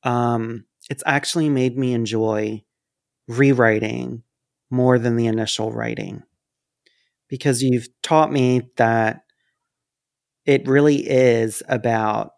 [0.04, 2.64] um, it's actually made me enjoy
[3.28, 4.24] rewriting
[4.70, 6.24] more than the initial writing
[7.30, 9.23] because you've taught me that
[10.46, 12.34] it really is about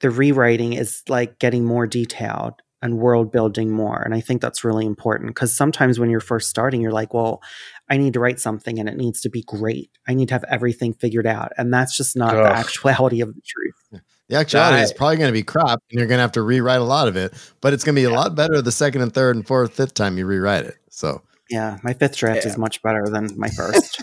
[0.00, 4.02] the rewriting is like getting more detailed and world building more.
[4.02, 7.42] And I think that's really important because sometimes when you're first starting, you're like, well,
[7.88, 9.90] I need to write something and it needs to be great.
[10.06, 11.52] I need to have everything figured out.
[11.56, 12.44] And that's just not Ugh.
[12.44, 14.02] the actuality of the truth.
[14.28, 16.80] The actuality is probably going to be crap and you're going to have to rewrite
[16.80, 17.32] a lot of it,
[17.62, 19.94] but it's going to be a lot better the second and third and fourth, fifth
[19.94, 20.76] time you rewrite it.
[20.90, 22.50] So, yeah, my fifth draft yeah.
[22.50, 24.02] is much better than my first.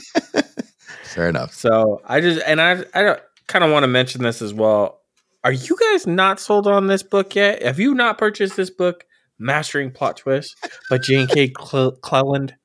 [1.14, 1.54] Fair enough.
[1.54, 5.02] So I just, and I, I kind of want to mention this as well
[5.44, 7.64] are you guys not sold on this book yet?
[7.64, 9.06] Have you not purchased this book,
[9.40, 10.56] Mastering Plot Twist
[10.90, 11.50] by Jane K.
[11.50, 12.56] Cleland?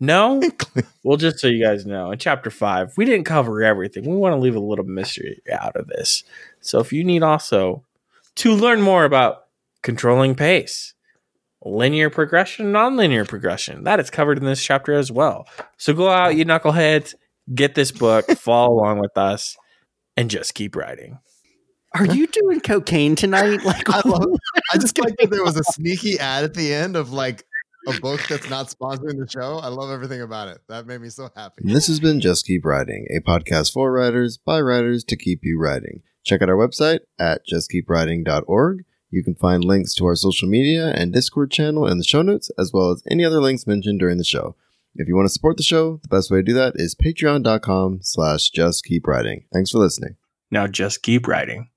[0.00, 0.42] No?
[1.02, 4.04] well, just so you guys know, in chapter five, we didn't cover everything.
[4.08, 6.24] We want to leave a little mystery out of this.
[6.60, 7.84] So if you need also
[8.36, 9.46] to learn more about
[9.82, 10.92] controlling pace,
[11.64, 15.48] linear progression, nonlinear progression, that is covered in this chapter as well.
[15.78, 17.14] So go out, you knuckleheads,
[17.52, 19.56] get this book, follow along with us,
[20.16, 21.18] and just keep writing.
[21.96, 23.60] Are you doing cocaine tonight?
[23.64, 24.26] Like, I, love,
[24.72, 27.44] I just like that there was a sneaky ad at the end of like
[27.86, 29.58] a book that's not sponsoring the show.
[29.58, 30.58] I love everything about it.
[30.68, 31.62] That made me so happy.
[31.64, 35.58] This has been Just Keep Writing, a podcast for writers by writers to keep you
[35.58, 36.02] writing.
[36.24, 38.84] Check out our website at justkeepwriting.org.
[39.10, 42.50] You can find links to our social media and Discord channel in the show notes,
[42.58, 44.56] as well as any other links mentioned during the show.
[44.96, 47.98] If you want to support the show, the best way to do that is patreon.com
[48.02, 49.44] slash just keep writing.
[49.52, 50.16] Thanks for listening.
[50.50, 51.68] Now just keep writing.